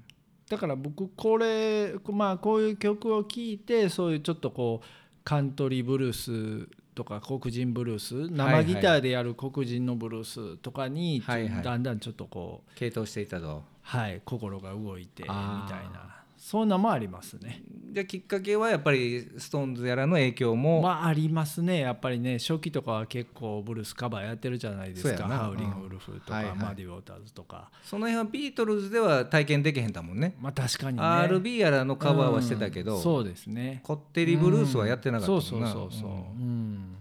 [0.50, 4.88] だから僕これまあこういう曲を聴いてそういうちょっとこう
[5.24, 11.64] カントリーブルースとか黒人ブルース生ギターでやる黒人のブルースとかにはいはい。
[11.64, 13.64] だんだんちょっとこう傾倒していたと。
[13.82, 17.62] はい心が動いてみたいあなそんなもありますね。
[17.92, 21.80] じゃあきっかけはやっぱりストーンズやらの影響も、まあありますね。
[21.80, 25.24] やっぱりね初期とかは結構ブルースカバーやってるじゃないですか。
[25.24, 26.56] ハウリングウルフとか、はいはい。
[26.58, 27.72] マディ・ウォーターズとか。
[27.84, 30.36] その辺はビートルズでは体験できへんだもんね。
[30.40, 31.04] まあ確かにね。
[31.04, 33.02] RB やらのカバーはしてたけど、うん。
[33.02, 33.82] そうですね。
[33.84, 35.44] こってりブルースはやってなかったもんな。
[35.44, 36.96] そうそうそうそう、うん。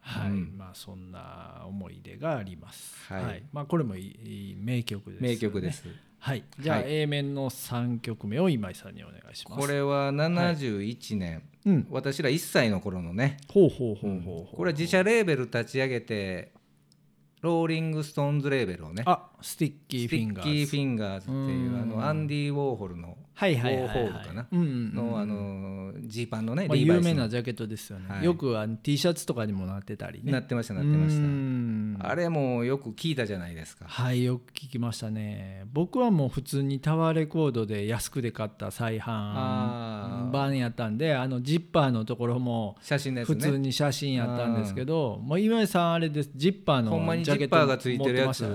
[0.00, 0.54] はい、うん。
[0.58, 2.96] まあそんな思い出があります。
[3.12, 3.44] はい。
[3.52, 5.28] まあこれもいいいい名曲です、ね。
[5.28, 5.70] 名曲で。
[5.70, 5.84] す。
[6.18, 6.44] はい。
[6.58, 9.60] じゃあはい A 面の三曲目を今井さんにお願いします。
[9.60, 11.86] これは71年、うん。
[11.90, 14.56] 私ら1歳の頃のね、ほうほうほうほうほう。
[14.56, 16.52] これは自社レーベル立ち上げて
[17.42, 20.50] ローリング・ストーンズレーベルをねあスティッキースティッフィンガーズ。
[20.50, 23.88] キーフィンガーズっていううんあのアンディ・ウォーホルのはいはいはい、はい。
[23.88, 24.46] ホールかな？
[24.50, 27.14] うんうんうんのあのジーパンのねまあ、有リーバイスの。
[27.14, 28.06] 名なジャケットですよね。
[28.08, 28.24] はい。
[28.24, 30.32] よくあの T シャツとかにもなってたりね。
[30.32, 31.96] なってましたなってましうん。
[32.00, 33.84] たあれもよく聞いたじゃないですか。
[33.86, 35.66] はいよく聞きましたね。
[35.72, 46.30] 僕はもう普通にタワーレコードで安くで買った再販版やったんであのジッパーのところも写真普通に写真やったんですけど、もう今井さんあれです。
[46.34, 48.46] ジッパーのほんまにジッパーがついてるやつ。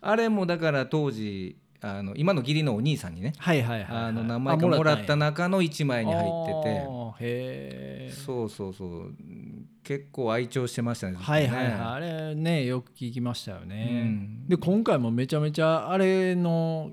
[0.00, 4.04] あれもだから当時あの今の義理のお兄さんにねはいはいはいはい。
[4.06, 6.98] あの名前がもらったな中の1枚に入ってて。
[7.20, 8.88] へえそうそうそう。
[8.88, 11.74] うん結構愛調してましたねはいはいはい。
[11.74, 13.94] あれねよく聞きましたよね、う
[14.44, 14.46] ん。
[14.46, 16.92] で今回もめちゃめちゃあれの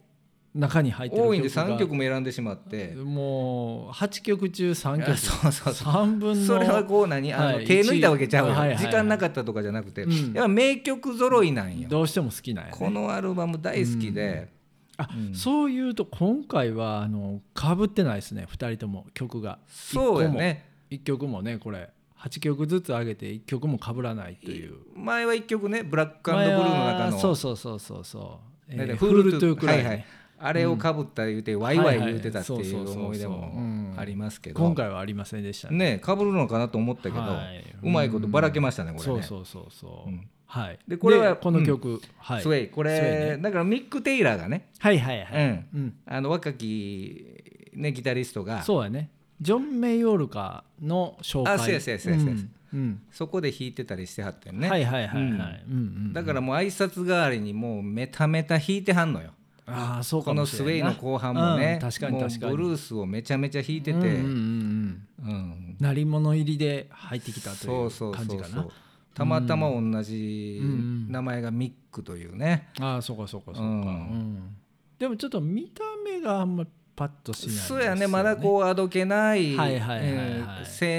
[0.54, 2.96] 中に入って多いんで3曲も選んでしまって。
[2.96, 5.12] もう8曲中3曲。
[5.20, 5.94] そうそうそう。
[5.94, 7.34] 3分のそれはこう何？
[7.34, 8.78] あの、はい手抜いたわけちゃうはいはい。
[8.78, 10.32] 時間なかったとかじゃなくて、うん。
[10.34, 11.90] やっぱ名曲揃いなんよ。
[11.90, 12.78] どうしても好きなんやね。
[12.78, 14.55] このアルバム大好きで、
[14.98, 15.34] あ、うん。
[15.34, 19.60] そういうと今回はあのかぶってないですね2人とも曲が。
[19.68, 20.70] そうやね。
[20.92, 21.90] 1曲もねこれ。
[22.20, 24.78] 8曲ずつ上げて1曲もかぶらないという。
[24.96, 27.20] 前は1曲ね「ブラックブルー」の中の。
[27.20, 30.06] そうそうそうそうそう、えーフールトゥークライ、ねはいはい。
[30.38, 34.60] あれをかぶった言うてワイワイ言うてたってはいう思い出もありますけど。
[34.60, 35.78] 今回はありませんでしたね。
[35.94, 37.64] ねかぶるのかなと思ったけど、はい。
[37.84, 39.22] うまいことばらけましたねこれね。
[39.22, 40.80] そうそうそうそう、うんはい。
[40.88, 42.42] でこれはこの曲、はい。
[42.42, 42.70] スウェイ。
[42.70, 43.38] これね。
[43.42, 45.68] だからミック・テイラーがね、はいはいはい、うん。
[45.74, 45.94] うん。
[46.06, 47.26] あの若き、
[47.74, 48.64] ね、ギタリストが。
[48.64, 49.10] そうやね。
[49.42, 51.54] ジョン・メイオルカの紹介。
[51.56, 52.50] あそうやそうやそうやそうやん。
[52.74, 53.02] うん。
[53.12, 55.32] そこで弾いてたりしてはったよね、はいはいはいはい、うん。
[55.32, 59.32] うんうんだからもう挨拶代わりにもうメタメタ弾いてはんのよ。
[59.68, 62.52] ああそうかこのスウェイの後半もね、うん確かに確かに。
[62.52, 65.08] ブルースをめちゃめちゃ弾いてて、うんうんうん。
[65.24, 65.32] うん。
[65.32, 68.72] うん鳴り物入りで入ってきたというそうそう感じかなそうそう
[69.16, 71.12] たまたま同じうん。
[71.12, 73.72] 名前がミックというね、ああそうかそうかそうか、うん。
[73.72, 74.58] うん。
[75.00, 78.08] でもちょっと見た目があんまパッとしないんですそうやね。
[78.08, 79.66] まだこうあどけない青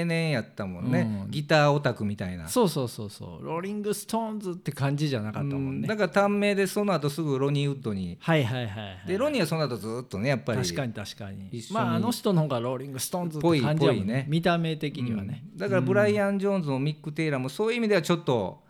[0.05, 1.31] 年やったもんね、うん。
[1.31, 2.47] ギターオタクみたいな。
[2.47, 3.45] そうそうそうそう。
[3.45, 5.87] ローリング・ストーンズって感じじゃなかったもんね、うん。
[5.87, 8.17] だから短命でその後すぐロニー・ウッドに。
[8.19, 10.61] はいはいはい、はい、でロニーはその後ずっとねやっぱり。
[10.61, 11.49] 確かに確かに。
[11.71, 14.13] まああの人の方がローリング・ストーンズって感じやもんね。
[14.13, 14.25] ね。
[14.27, 15.57] 見た目的にはね、うん。
[15.57, 18.63] だからブライアン・ジョーンズもミック・テイラーもそういう意味ではちょっと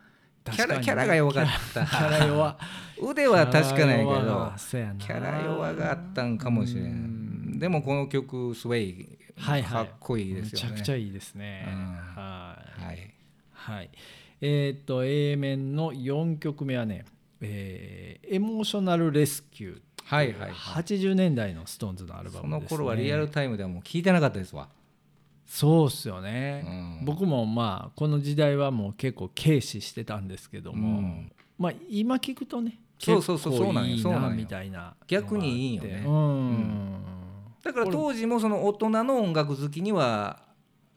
[0.46, 1.86] キャラ,、キャラが弱かった。
[1.86, 2.58] キャラ弱
[3.02, 4.54] 腕は確かないけど
[5.00, 7.60] キャラ弱があったんかもしれん。
[7.60, 9.86] でもこの曲「スウェイ」はいはい。
[9.88, 10.70] かっこいいですよね。
[10.70, 11.74] めちゃくちゃいいですね、うん。
[12.16, 12.86] はい。
[12.86, 13.14] はい。
[13.54, 13.90] はい。
[14.42, 17.06] えーっと A 面の4曲目はね、
[17.42, 20.52] えーエモーショナル・レスキュー」はいはいはい。
[20.52, 24.70] 80年代のストーンズのアルバムです、ね、その頃はリアルタイムではもう聞いてなかったですわ。
[25.46, 27.06] そうっすよね、うん。
[27.06, 31.32] 僕もまあこの時代はもう結構軽視してたんですけども、うん。
[31.58, 34.36] まあ今聞くとねそうそうそうそうなんよ結構いいなそうなんよ。
[34.38, 34.96] みたいな。
[35.08, 36.02] 逆にいいよね。
[36.04, 36.56] のがあって。
[36.56, 37.04] うん、
[37.64, 40.40] だから当時もその大人の音楽好きには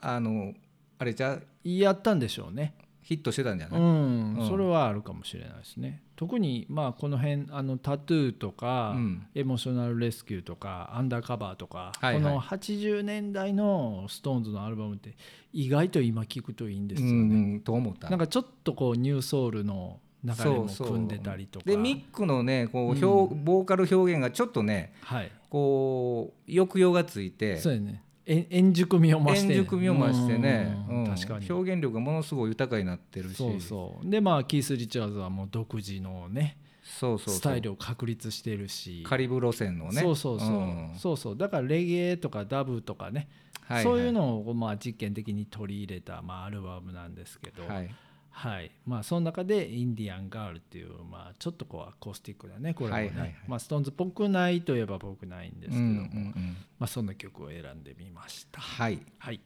[0.00, 0.54] あの
[0.98, 1.42] あれじゃう？
[1.64, 2.74] やったんでしょうね。
[3.02, 4.48] ヒットしてたんじゃない、うん、うん。
[4.48, 6.02] それはあるかもしれないですね。
[6.14, 9.26] 特にまあこの辺あのタトゥーとか、うん。
[9.34, 12.22] エモーショナルレスキューとかアンダーカバーとか、はいはい。
[12.22, 15.16] この80年代のストーンズのアルバムって
[15.52, 17.16] 意外と今聞くといいんですよね、う
[17.56, 18.10] んと思った。
[18.10, 21.64] なんかちょっとこうニューソウルの流れも組んでたりとか。
[21.66, 25.30] でミックのねこう表、ボーカル表現がちょっとねはい。
[25.48, 27.58] こう抑揚がついて。
[27.58, 28.04] そうやね。
[28.26, 29.54] え円熟味を増して。
[29.54, 31.04] 円熟味を増してね、うん。
[31.04, 31.14] うん。
[31.14, 31.50] 確かに。
[31.50, 33.36] 表現力がものすごい豊かになってるし。
[33.36, 34.08] そうそう。
[34.08, 39.02] でまあキース・リチャーズはもう独自のねそうそうスタイルを確立してるし。
[39.04, 40.00] カリブ路線のね。
[40.00, 40.92] そうそうそう、ん。
[40.96, 41.36] そうそう。
[41.36, 43.28] だからレゲエとかダブとかね、
[43.64, 43.84] はいはい。
[43.84, 47.90] そういうのをまあ実験的に取り入れたまあアルバムなんですけど、はい
[48.30, 48.70] はい。
[48.86, 53.34] まあその中でインディアンガールっていうまあちょっとこうアコースティックだねこれもね、はいはいはい。
[53.46, 56.56] まあストーンズっぽくないといえばぽくないんですけども、うんうんうん。
[56.78, 58.60] まあそんな曲を選んでみました。
[58.60, 59.00] はい。
[59.18, 59.40] はい。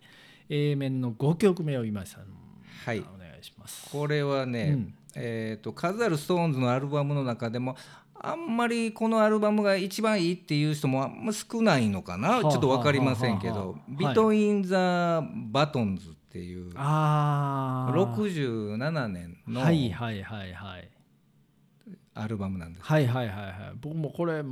[0.48, 2.24] A 面の5曲目を今井さん、
[2.84, 3.00] はい。
[3.00, 3.90] お願いします。
[3.90, 4.94] これはね、うん。
[5.16, 7.76] えー、と数あるストーンズのアルバムの中でも
[8.14, 13.54] あんまりこのアルバムが一番いいっていう人もあんま少ないのかな、はあちょっと分かりませんけど。
[13.54, 16.72] はあはあはあ「ビトイン・ザ・バトンズ」っていう。
[16.74, 20.90] ああ67年のはいはいはいはい。
[22.16, 22.84] アルバムなんです。
[22.84, 23.54] はいはいはいはい。
[23.80, 24.42] 僕もこれあ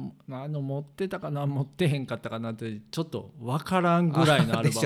[0.49, 4.81] の持ってたかな持ってへんかったかなってちょっと分からんぐらいのアルバ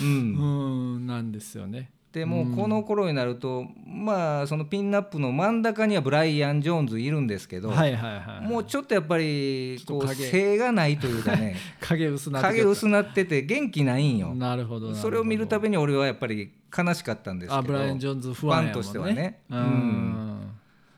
[0.00, 11.56] うムん、うん なんですよねでもうこの頃になるとまあそのピンナップの真ん中にはブライアン・ジョーンズいるんですけど、はいはいはいもうちょっとやっぱりこう性がないというかね。
[11.80, 14.34] 影薄なって影薄なってて元気ないんよ。
[14.34, 15.02] なるほどなるほど。
[15.02, 18.72] それを見るたびに俺はやっぱり悲しかったんですけどあブライアン・ジョーンズ不安やもんね。
[18.72, 19.40] ファンとしてはね。
[19.50, 19.62] ううん。
[19.62, 20.52] ん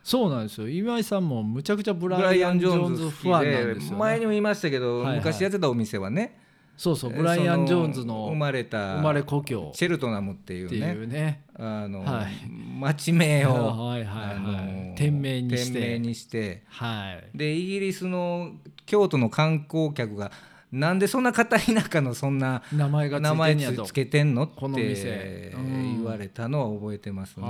[0.05, 0.69] そうなんですよ。
[0.69, 5.17] 今井さんもむちゃくちゃブブライアン・ジョーンズ不安なんでですよ、ね、前にも言いましたけど、はいはい。
[5.17, 6.39] 昔やってたお店はね
[6.79, 11.43] そうそうブライアン・ジョーンズそ生のまれた生まれ故郷チェルトナムっていうっていねうね。
[11.59, 12.49] あの、はい。
[12.79, 13.51] 町名を、
[13.89, 14.35] はいはいはい。
[14.35, 15.81] あの店名にして。
[15.81, 16.63] 店名にして。
[16.69, 17.37] はい。
[17.37, 18.53] でイギリスの
[18.87, 20.31] 京都の観光客が
[20.71, 27.47] なんでそんな片田舎のそんな名前がつ名前つけてんのって言われたのは覚えてますね。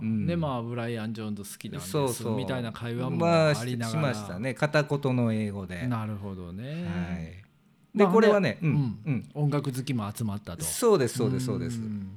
[0.00, 0.26] うん。
[0.26, 2.36] でまあブライアン・ジョーンズ好きなんですそうそう。
[2.36, 4.54] みたいな会話もまあありながら、ししましたね。
[4.54, 5.76] 片言の英語で。
[5.76, 7.51] はい、なるほどね、でま
[8.00, 8.98] あこれはね、ううんん。
[9.06, 10.64] うん、音楽好きも集まったと。
[10.64, 11.78] そうですそうですそうです。
[11.78, 12.10] ん。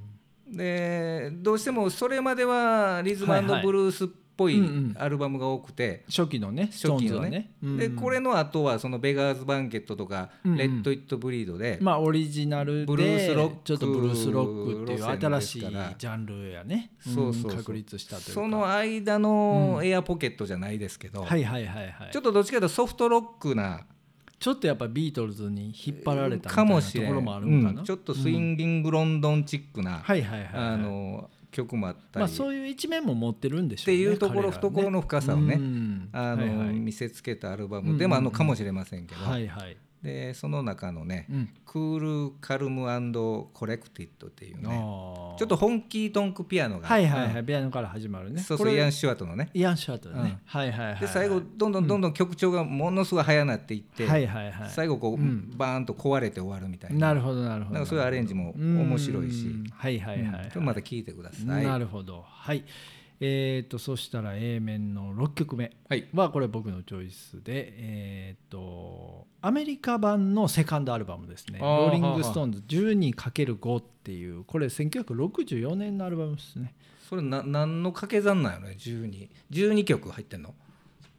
[0.52, 4.08] でどうしてもそれまではリズムブルースっ
[4.38, 4.62] ぽい
[4.98, 7.52] アルバムが多くて、初期のね初期のね。
[7.62, 16.92] でこれの後はそのベガーズ・バンケットとか、レッド・イット・ブリードで、まあオリジナルでブルースロックちょっとブルースロックっていう新しいジャンルやね。
[17.00, 18.32] そうそう確立したというか。
[18.34, 22.12] その間のエアポケットじゃないですけど、はいはいはいはい。
[22.12, 23.86] ちょっとどっちかというとソフトロックな
[24.46, 27.08] ちょっとやっぱビートルズに引っ張られたみたかいなもしれん。
[27.08, 34.52] ところもあるのかな、うんちょっとスインギングロンドンチックな、あの曲もあったり、まあそういう一面も持ってるんでしょうねっていうところ、ね。
[34.52, 36.10] 懐の深さをね、うん。
[36.12, 36.76] あのはいはい。
[36.76, 37.98] 見せつけたアルバム。
[37.98, 42.86] でもあるのかもしれませんけど、はいはいでその中のねうん「クール・カルム
[43.54, 47.46] コレクティッド」っていうねちょっと本気トンクピアノが、はいはいはい、うん。
[47.46, 48.40] ピアノから始まるね。
[48.40, 49.50] そうそうイアン・シュワートのね。
[49.54, 50.40] イアン・シュワートだね、うん。
[50.46, 54.70] はいはいはいで最後どんどんどんどん曲調がものすごい速なっていって、はいはいはい。
[54.70, 55.52] 最後こう、うん。
[55.58, 57.08] バーンと壊れて終わるみたいな。
[57.08, 57.74] なるほどなるほど。
[57.74, 59.48] なんかそういうアレンジも面白いし。
[59.48, 59.66] うん。
[59.74, 61.66] はいはいはい、はいうんまた聴いてください。
[61.66, 62.24] なるほど。
[62.28, 62.64] はい
[63.20, 66.08] えー、とそしたら A 面の6曲目はい。
[66.14, 76.74] はこれ僕のチョイスでえっ、とアメリカ版のセカンドアルバムですね「あーローリング・ストーンズ 12×5」っていうこれ1964年のアルバムですね。
[77.10, 80.54] それな何の掛け算なんやろね？12 12曲入ってんの？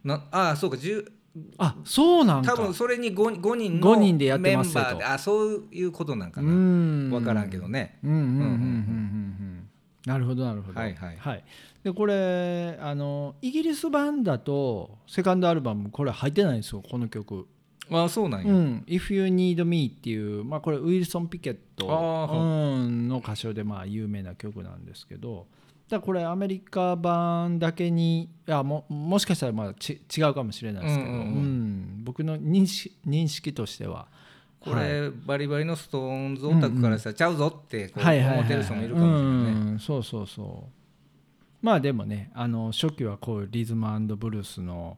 [0.03, 1.11] なああそうか10
[1.57, 2.53] あそうなんか。
[2.55, 7.09] 多分それに 5, 5人の5人でやってますメンバーであそういうことなんかうな、ん。
[7.09, 7.99] 分からんけどね。
[8.03, 9.69] うんうんうんうんうんうん。
[10.05, 10.79] なるほどなるほど。
[10.79, 10.95] はい。
[10.95, 11.43] はい
[11.87, 17.47] でこれあのイギリス版だとセカンドアルバムこれ入ってないんですよこの曲。
[17.89, 25.47] ああそうなんや、うん「If You Need Me」っていう、まあ、これウィルソン・ピケットあうんの歌唱でまあ有名な曲なんですけど
[25.87, 32.03] だこれアメリカ版だけにいやももしかしたらまあち違うかもしれないですけど、うんうんうんうん。
[32.03, 34.09] 僕の認識認識としては
[34.59, 39.79] これ、バリバリのストーンズオタクからしたらちゃうぞってこうはいはいはい思ってる人もいるかもしれないね、うん。
[39.79, 40.77] そうそうそう
[41.67, 44.97] まあでもねあの初期はこういうリズムブルースの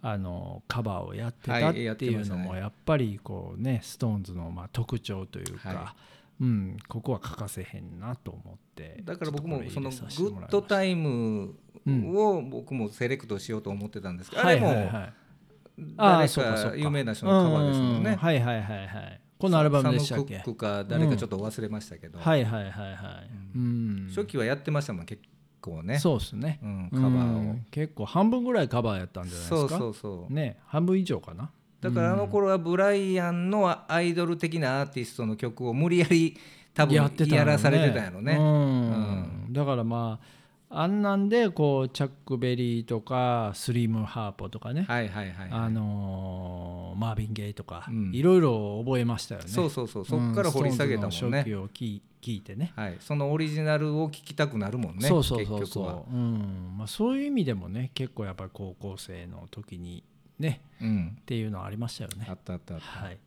[0.00, 5.94] あのカバーをやってたはいっていうのもやっぱりこうねストーンズのまあ特徴というか、は
[6.40, 11.54] うん、ここは欠かせへんなと思ってだから僕もそのグッドタイム
[11.86, 18.16] を僕もセレクトしようと思ってたんですけど、あれも誰か有名な人のカバーですもんね。
[18.16, 19.20] はいはいはいはい。
[19.38, 20.38] このアルバムでしたっけ？
[20.38, 25.20] サム・クックか誰かちょっと忘れましたけど、はいはいはいはい、うん、初期はやってましたもん結
[25.66, 25.98] 構ね。
[25.98, 29.58] そうですね、うん、カバーを、うん結構半分ぐらいカバーやったんじゃないですか？
[29.58, 31.50] そうそうそう、ね半分以上かな？
[31.80, 36.36] だからあの頃はブライアンのアイドル的なアーティストの曲を無理やり
[36.72, 38.36] 多分やらされてたんやろね。
[38.36, 39.52] うん。
[39.52, 40.35] だからまあ
[40.68, 48.10] あんなんでこうチャック・ベリーとかスリム・ハーポとかね、はいはいはい、あのーマービン・ゲイとか、うん。
[48.12, 49.48] いろいろ覚えましたよね。
[49.48, 52.72] そうそうそうそっから掘り下げたもんうんのね初期を聞聞いてね。
[52.74, 55.92] はい、そのオリジナルを聴きたくなるもんねそうそうそう結局は。
[55.92, 56.74] そう、うん。
[56.76, 60.02] まあ、そういう意味でもね結構やっぱり高校生の時に
[60.38, 61.16] ねうん。
[61.20, 62.26] っていうのはありましたよね。
[62.28, 62.86] あったあったあった。
[62.86, 63.18] はい。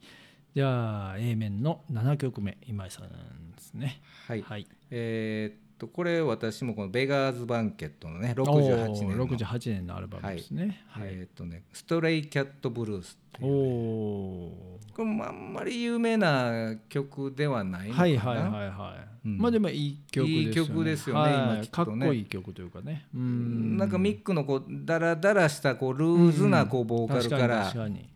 [0.55, 3.07] じゃあ A 面の7曲目今井さん
[3.55, 4.01] ですね。
[4.27, 4.67] はい、はい。
[4.89, 9.23] えーっとこれ私もこのベガーズ・バンケットのね68年の。
[9.23, 10.83] おー68年のアルバムですね。
[10.87, 19.37] はい、えーっとねストレイ・キャット・ブルースっておいうおこれもあんまり有名な曲ではないのかな、はいはいはいはい、うん。
[19.37, 20.49] まあでもいい曲ですよね。
[20.49, 21.33] いい曲ですよねはい。
[21.33, 23.05] 今きっかっとねこいい曲というかね。
[23.15, 23.77] うん。
[23.77, 27.73] なんかミックのこうダラダラしたこうルーズなこうボーカルから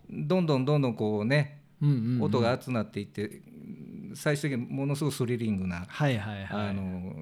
[0.09, 2.21] どんどんどんどんこうねうんうんうん。
[2.23, 3.41] 音が熱なっていって
[4.15, 6.69] 最終的にものすごくスリリングなはいはいはい。
[6.69, 7.13] あの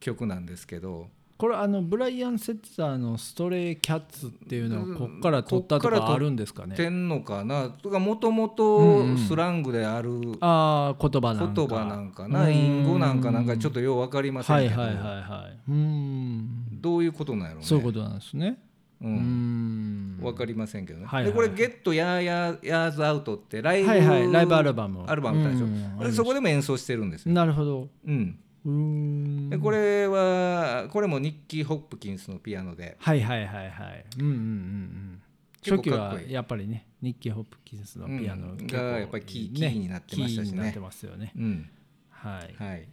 [0.00, 1.08] 曲なんですけど。
[1.38, 6.74] これあのブライアン・セッツァーの「ストレイ・キャッツ」っていうのはこっから取ったとかあるんですかね？
[6.74, 7.68] てんのかな。
[7.70, 12.50] とかもともうんうとんスラングであるああ言葉なんか言葉なんかな。
[12.50, 14.80] 隠語なんかなんかちょっとよう分かりませんけど。
[14.80, 16.48] はいはいはいはいうん
[16.80, 17.66] どういうことなんやろうね。
[17.66, 18.58] そういうことなんですね。
[19.00, 20.16] ううん。
[20.16, 21.30] ん分かりませんけどね、はいはい。
[21.30, 25.04] でこれ「ゲットヤーヤーヤーズアウト」ってライブ、はいはいライブアルバム。
[25.06, 25.66] アルバムでしょ、
[26.04, 26.12] うん。
[26.12, 27.88] そこでも演奏してるんですよ、なるほど。
[28.04, 28.36] うん
[29.50, 32.96] でこれはこれもニッキー・ホップキンスのピアノで。
[33.00, 34.04] はいはいはいはい。
[34.18, 35.22] うんうんうんうん。
[35.64, 38.56] 初期はいやっぱりねニッキー・ホップキンスのピアノ、うん。
[38.58, 40.50] 結構がやっぱりキーキーになってましたしね。
[40.50, 41.32] キーになってますよね。
[41.36, 41.70] うん
[42.10, 42.88] はい、はい、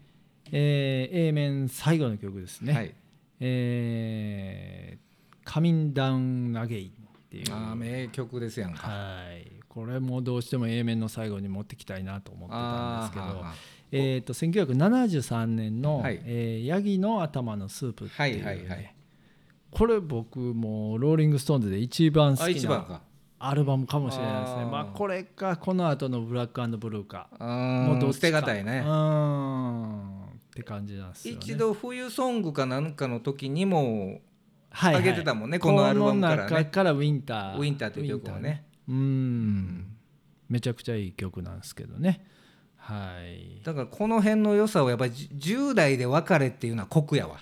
[0.52, 2.94] えー A 面最後の曲ですね、はい、
[3.40, 5.06] えー
[5.44, 6.92] カミンダウンアゲインっ
[7.30, 7.54] ていう。
[7.54, 9.52] あー名曲ですやんか、はい。
[9.68, 13.46] これもどうしても A 面の最後に持ってきたいなと思ってたんですけど
[13.98, 16.22] えー、と1973年の、はい。
[16.26, 18.46] えーヤギの頭のスープ」っていう、ね。
[18.46, 18.96] はいはいはい。
[19.72, 23.02] これ僕もローリング・ストーンズで一番好きな
[23.40, 24.66] アルバムかもしれないですね。
[24.66, 27.30] まあこれかこの後のブラックブルーか。
[27.40, 28.14] あもうどっちか。
[28.14, 28.84] 捨てがたいね。
[28.86, 30.24] うーん。
[30.24, 31.40] って感じなんですよね。
[31.42, 34.22] 一度冬ソングかなんかの時にも
[34.70, 36.50] はいはい上げてたもんねこのアルバムからね。
[36.50, 37.58] この中からウィンター。
[37.58, 38.66] ウィンターっていう曲をね。
[38.88, 39.96] ウィンターうん。
[40.50, 42.26] めちゃくちゃいい曲なんですけどね
[42.86, 43.62] はい。
[43.64, 47.38] だからこの辺の良さをやっぱり10代で別れっていうのは酷やわ。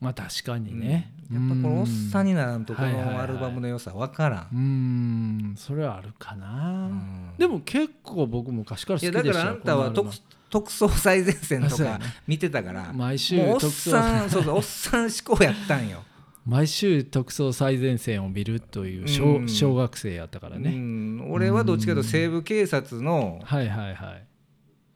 [0.00, 4.48] まあ確かにね、やっぱこのおっさんにならんとこはいはいはいのアルバムの良さ分からん。
[4.52, 5.54] うーん。
[5.56, 7.34] それはあるかな、ん。
[7.38, 9.28] でも結構僕昔から好いきでした。
[9.30, 10.10] よやだからあんたは特
[10.50, 12.92] 特捜最前線とか見てたから。
[12.92, 16.02] 毎週おっさん そうそうおっさん思考やったんよ。
[16.44, 19.48] 毎週特捜最前線を見るという小,、うん。
[19.48, 21.32] 小学生やったからうね、ん。
[21.32, 24.26] 俺はどっちかというと西部警察のはいはいはい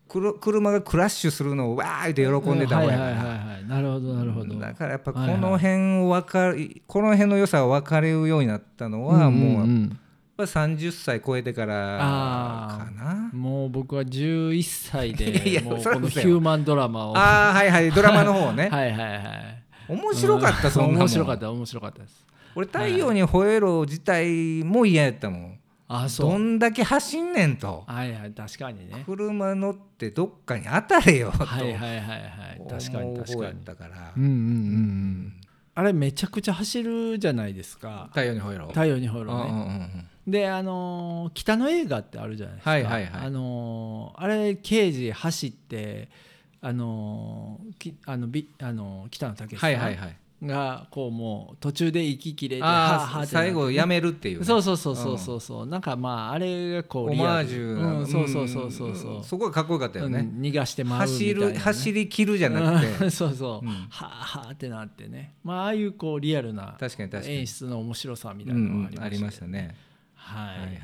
[0.09, 4.55] 車がクラッシュするのをわーって喜んでた方やいはいなるほどなるほど。
[4.55, 9.99] だからやっぱこの辺を分かるこの辺の良さを分かるようになったのはもうやっんん
[10.37, 13.31] ぱり30歳超えてからあかな。
[13.35, 17.13] もう僕は11歳で もうこのヒューマンドラマを。
[17.13, 17.91] はああはいはい。
[17.91, 18.69] ドラマの方ね。
[18.73, 19.63] いはいはい。
[19.89, 20.99] 面白かったそんなもん。
[21.01, 22.27] 面白かった面白かったです。
[22.55, 26.31] 俺太陽に吠えろ自体も嫌やったもんあそう。
[26.33, 27.85] どんだけ走んねんと。
[27.87, 29.03] はいはい確かにね。
[29.07, 31.45] 車乗ってどっかに当たれよと。
[31.47, 32.17] はいはいはいは
[32.57, 33.37] い確かに確かに。
[33.37, 34.13] 方やったから。
[34.17, 35.33] うんうんうんうん。
[35.75, 38.07] あれめちゃくちゃ走るじゃないですか。
[38.11, 38.67] 太陽に吠えろ。
[38.69, 39.91] 太陽にほえろうんうんね
[40.27, 40.33] うん。
[40.33, 43.11] であのー北の映画ってあるじゃないですか、はいはいはい。
[43.27, 46.09] あのーあれ刑事走って
[46.61, 49.71] あのーきあのびあのー北野武さん。
[49.71, 52.61] はいはいはいがこうもう途中で息切れ
[53.27, 54.45] 最後やめるっていうね。
[54.45, 55.67] そうそうそうそうそうそう。
[55.67, 57.29] なんかまああれがこうオリアル。
[57.29, 58.95] マージュなうん、そうそうそうそう。
[58.97, 60.21] そうんそこがかっこよかったよね。
[60.21, 63.73] うん逃がしてまうみたい走なね、る走り切るじゃなくうんて そうそう、うん。
[63.73, 65.35] はあはあってなってね。
[65.43, 66.77] まあああいうこうリアルな
[67.25, 69.75] 演出の面白さみたういなのがありましたね。
[70.15, 70.81] はい、はいはい。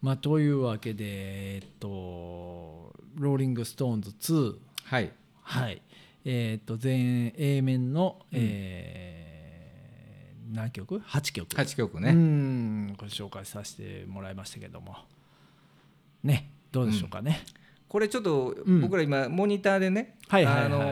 [0.00, 1.04] まあというわけで
[1.56, 3.96] えっとローリング・ストー。
[3.96, 4.54] ンズ2
[4.84, 5.12] はい。
[5.42, 5.82] はい
[6.24, 9.20] えっと全 A 面の、えー
[10.52, 11.54] 何曲 ?8 曲。
[11.54, 12.94] 8曲うねん。
[12.94, 14.96] ご紹介させてもらいましたけども。
[16.22, 17.40] ねどうでしょうかね、
[17.88, 18.80] これちょっとうん。
[18.80, 20.72] 僕ら今モニターでねはいはいはいはい。
[20.72, 20.84] あの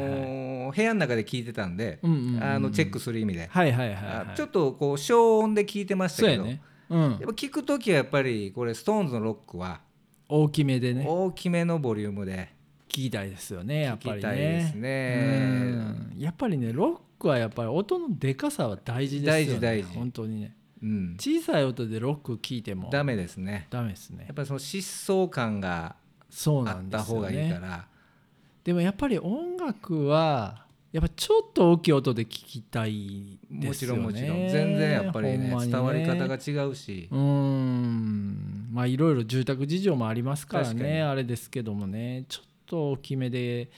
[0.45, 3.49] ー部屋の中で聞いてたんでうんうんうんあのチェックする意味で。
[3.51, 4.05] はいはいはい、はい。
[4.31, 6.45] あ、ちょっとこう消音で聞いてましたけど。
[6.45, 7.15] ね、うん。
[7.15, 9.81] っぱ、聞く時はやっぱりこれ SixTONES のロックは
[10.29, 11.05] 大きめでね。
[11.09, 12.51] 大きめのボリュームで
[12.89, 14.73] 聞きたいですよねやっぱりね。
[14.75, 15.21] ね。
[16.15, 16.19] うん。
[16.19, 19.61] やっぱりねロックはやっぱり音のでかさは大事ですよね。
[19.61, 19.95] 大事大事。
[19.95, 20.57] 本当にね。
[20.83, 21.17] うん。
[21.19, 22.91] 小さい音でロック聞いても。
[22.91, 23.67] ダメですね。
[23.71, 24.25] ダメですね。
[24.27, 25.97] やっぱりその疾走感が
[26.31, 27.87] そうなあった方がいいかねら。
[28.65, 33.97] でもやっぱり音楽はやっぱちょっと大きい音で聞きたいもですよね。
[33.97, 34.49] ちろんもちろん。
[34.49, 37.09] 全然やっぱりねほんまに伝わり方が違うし。
[37.11, 38.69] うーん。
[38.73, 42.25] まあいろいろ住宅事情もありますからねあれですけどもね。
[42.29, 43.71] ちょっと大きめで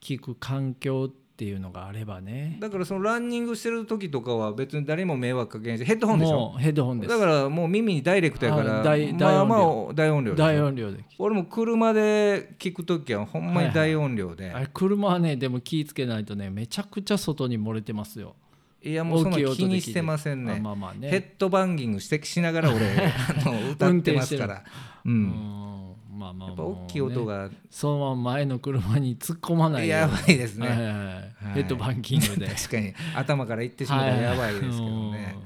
[0.00, 2.56] 聞く環境っていうのがあればね。
[2.60, 6.36] だからそのランニングしてる時とかは別に誰も迷惑かけんしヘッドホンでしょ。
[6.36, 7.12] もうヘッドホンです。
[7.12, 9.60] だからもう耳にダイレクトやからあ大まあまあ
[9.94, 10.34] 大音量。
[10.34, 18.36] 大音量で俺も車で聞く時はほんまに大音量で、あれ車はねでも気ぃつけないとねめちゃくちゃ外に漏れてますよ。
[18.82, 19.70] い、やもうそんな大きい音で聞いて。
[19.70, 20.54] 気にしてませんね。
[20.58, 21.08] あまあまあね。
[21.08, 24.64] ヘッドバンギングしてしながら俺 あの歌ってますから。
[25.04, 27.48] ううんまあまあやっぱ大きい音が。
[27.48, 30.96] がそのまま前の車に突っ込まないやばいですね、はいはいはい。
[30.96, 31.24] はい。
[31.54, 32.48] ヘッドバンキングで。
[32.54, 32.94] 確かに。
[33.14, 35.36] 頭からいってしまったらやばいですけどね、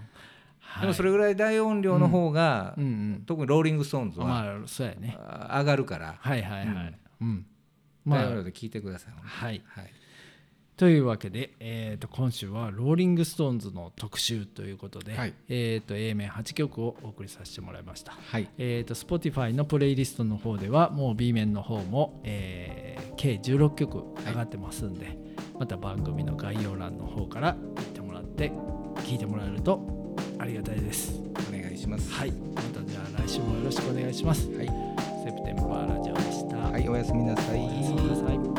[0.59, 0.81] はい。
[0.83, 2.85] でもそれぐらい大音量の方が、うん。
[2.85, 5.17] うん特にローリング・ストーンズは、まあそうやね。
[5.19, 6.99] あ上がるから、はいはいはい。
[7.21, 7.47] うん。
[8.05, 8.23] まあ。
[8.23, 9.63] 大音量で聞いてください、はい。
[9.67, 9.93] はい、
[10.77, 18.13] というわけで、えー、と今週はローリング・ストーンズの特集ということで、はいえー、と A 面8曲をお送りさせてもらいました。
[18.13, 25.19] はいえー、と Spotify のプレイリストの方ではもう B 面の方も、えー計16曲上がってますんで、
[25.59, 28.53] また番組の概要欄の方から行ってもらって
[28.99, 31.21] 聞いてもらえるとありがたいです。
[31.49, 34.49] お願いしますはい、またじゃあ来週もよろしくお願いします。
[34.49, 36.57] はい、セプテンバーラジオでした。
[36.57, 38.56] はい、おやすみなさいおやすみなさい。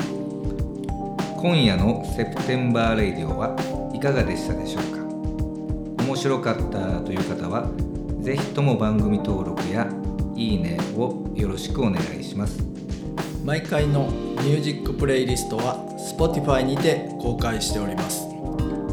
[1.48, 3.56] 今夜のセプテンバーレイディオは
[3.94, 6.04] いかがでしたでしょうか？
[6.04, 7.72] 面白かったという方は
[8.20, 9.88] ぜひとも番組登録や
[10.36, 12.60] いいねをよろしくお願いします。
[13.46, 15.78] 毎回のミュージックプレイリストは
[16.20, 18.28] Spotify にて公開しております。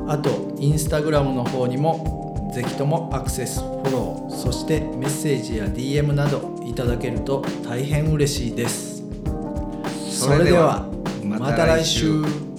[0.06, 0.30] あと
[0.60, 9.02] Instagram の方にもぜひともアクセスフォローそしてメッセージや DM などいただけると大変嬉しいです。
[10.08, 10.93] それでは
[11.24, 12.53] また来週。